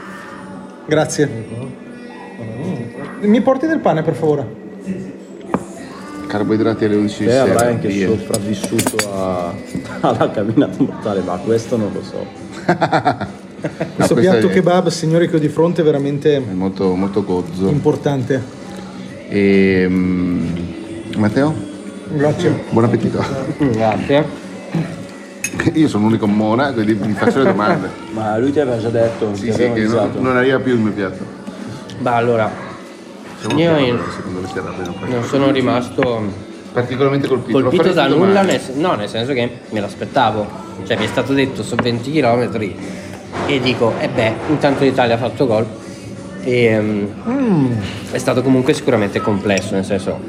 [0.86, 1.30] grazie.
[3.22, 4.46] Mi porti del pane per favore?
[6.32, 7.44] Carboidrati alle 11 di Te sera.
[7.44, 8.08] avrai anche via.
[8.08, 9.54] sopravvissuto a-
[10.00, 12.26] alla camminata mortale, ma questo non lo so.
[13.62, 17.24] Questo questo piatto è- kebab, signori, che ho di fronte è veramente È molto, molto
[17.24, 17.68] gozzo.
[17.68, 18.42] importante.
[19.30, 20.48] E, mm,
[21.18, 21.54] Matteo,
[22.14, 22.64] Grazie.
[22.72, 23.24] buon appetito.
[23.60, 24.26] Grazie.
[25.74, 27.90] Io sono l'unico mona, quindi mi faccio le domande.
[28.14, 30.92] Ma lui ti aveva già detto, Sì, sì, che non, non arriva più il mio
[30.94, 31.24] piatto.
[32.00, 32.50] Beh, allora,
[33.56, 34.00] Io in-
[35.08, 37.60] non sono rimasto particolarmente colpito.
[37.60, 40.48] Colpito da nulla, nel, no, nel senso che me l'aspettavo.
[40.86, 42.74] Cioè, mi è stato detto su 20 km
[43.48, 45.66] e dico, e beh, intanto l'Italia ha fatto gol.
[46.44, 47.76] E ehm,
[48.12, 50.20] è stato comunque sicuramente complesso, nel senso,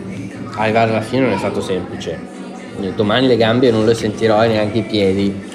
[0.57, 2.40] arrivare alla fine non è stato semplice.
[2.94, 5.51] Domani le gambe non le sentirò e neanche i piedi.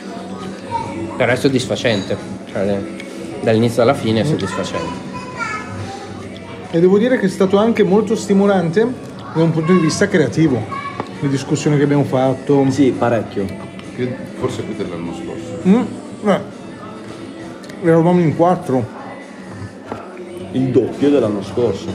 [1.15, 2.15] Però è soddisfacente.
[2.51, 2.79] Cioè,
[3.41, 5.06] dall'inizio alla fine è soddisfacente.
[6.69, 8.85] E devo dire che è stato anche molto stimolante
[9.33, 10.61] da un punto di vista creativo.
[11.21, 12.65] Le discussioni che abbiamo fatto.
[12.69, 13.45] Sì, parecchio.
[13.95, 15.59] Io Forse più dell'anno scorso.
[15.65, 16.39] Mm, eh.
[17.83, 18.85] Eravamo in quattro.
[20.51, 21.87] Il doppio dell'anno scorso.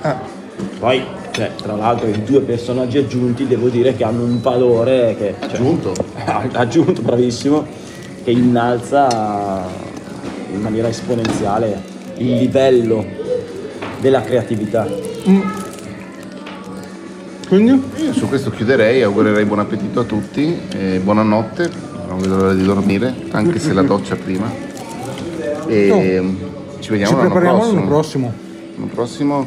[0.00, 0.18] Ah,
[0.78, 5.34] Poi, cioè, tra l'altro, i due personaggi aggiunti devo dire che hanno un valore che.
[5.40, 5.92] cioè, Aggiunto?
[6.52, 7.66] aggiunto, bravissimo,
[8.24, 9.64] che innalza
[10.52, 13.15] in maniera esponenziale il livello
[14.00, 14.86] della creatività.
[17.48, 17.82] quindi?
[17.96, 21.70] Io su questo chiuderei, augurerei buon appetito a tutti, e buonanotte,
[22.08, 24.50] non vedo l'ora di dormire, anche se la doccia prima.
[25.66, 26.22] E
[26.80, 27.74] ci vediamo Ci l'anno prepariamo prossimo.
[27.80, 28.32] l'anno prossimo.
[28.76, 29.46] L'anno prossimo,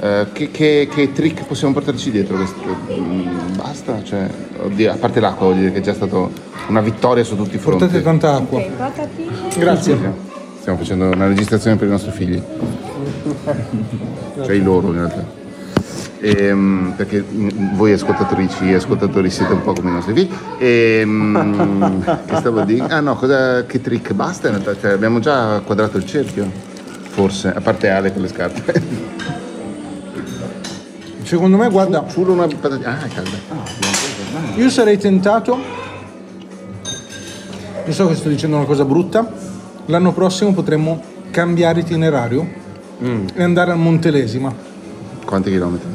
[0.00, 2.36] eh, che, che- che trick possiamo portarci dietro?
[2.36, 2.60] Questo?
[2.92, 4.28] Mm, Basta, cioè,
[4.62, 6.28] oddio, a parte l'acqua, voglio dire che è già stata
[6.68, 7.78] una vittoria su tutti i fronti.
[7.84, 8.58] Portate tanta acqua.
[8.60, 9.30] Ok, patatine.
[9.58, 9.98] Grazie.
[10.60, 12.42] Stiamo facendo una registrazione per i nostri figli.
[14.44, 15.44] cioè i loro in realtà.
[16.20, 17.24] Ehm, perché
[17.74, 20.30] voi ascoltatrici e ascoltatori siete un po' come i nostri figli.
[20.58, 22.86] Ehm, che stavo a dire?
[22.88, 24.12] Ah no, cosa, che trick?
[24.12, 26.50] Basta in realtà, cioè, abbiamo già quadrato il cerchio.
[27.10, 28.82] Forse, a parte Ale con le scarpe.
[31.22, 32.98] Secondo me, guarda, Solo una patatina.
[33.00, 33.36] Ah, calda.
[34.56, 35.58] io sarei tentato.
[37.84, 39.28] Io so che sto dicendo una cosa brutta.
[39.86, 42.64] L'anno prossimo potremmo cambiare itinerario
[43.34, 44.54] e andare al Montelesima.
[45.24, 45.88] Quanti chilometri?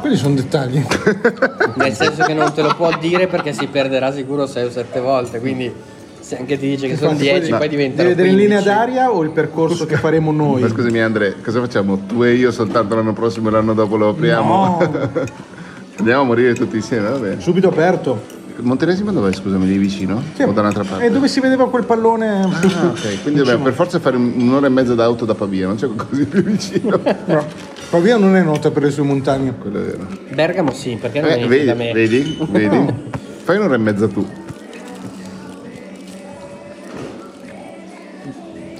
[0.00, 0.82] Quelli sono dettagli.
[1.76, 5.00] Nel senso che non te lo può dire perché si perderà sicuro 6 o 7
[5.00, 5.72] volte, quindi
[6.18, 8.60] se anche ti dice che sono Infatti, 10 poi poi diventano Devi vedere in linea
[8.62, 8.74] 15.
[8.78, 10.62] d'aria o il percorso che faremo noi?
[10.62, 11.98] Ma scusami Andre, cosa facciamo?
[12.06, 14.78] Tu e io soltanto l'anno prossimo e l'anno dopo lo apriamo?
[14.80, 14.90] No,
[15.98, 17.40] Andiamo a morire tutti insieme, va bene.
[17.40, 18.40] subito aperto.
[18.60, 20.22] Monteresimo dov'è, scusami, lì vicino?
[20.34, 20.42] Sì.
[20.42, 21.06] O da un'altra parte?
[21.06, 22.42] E dove si vedeva quel pallone?
[22.42, 22.46] Ah,
[22.86, 25.86] ok, quindi dobbiamo per forza fare un- un'ora e mezza d'auto da Pavia, non c'è
[25.86, 27.00] qualcosa di più vicino.
[27.24, 27.44] No.
[27.90, 29.54] Pavia non è nota per le sue montagne.
[29.58, 30.06] Quello è vero.
[30.32, 31.92] Bergamo sì, perché non Eh, vieni vedi, da me.
[31.92, 32.94] vedi, vedi?
[33.42, 34.26] Fai un'ora e mezza tu.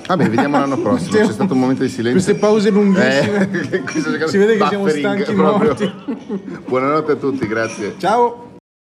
[0.07, 1.11] Vabbè, vediamo l'anno prossimo.
[1.27, 2.23] C'è stato un momento di silenzio.
[2.23, 3.49] Queste pause lunghissime.
[3.51, 5.68] Eh, Si vede che siamo stanchi proprio.
[5.68, 5.93] morti.
[6.66, 7.95] Buonanotte a tutti, grazie.
[7.99, 8.51] Ciao.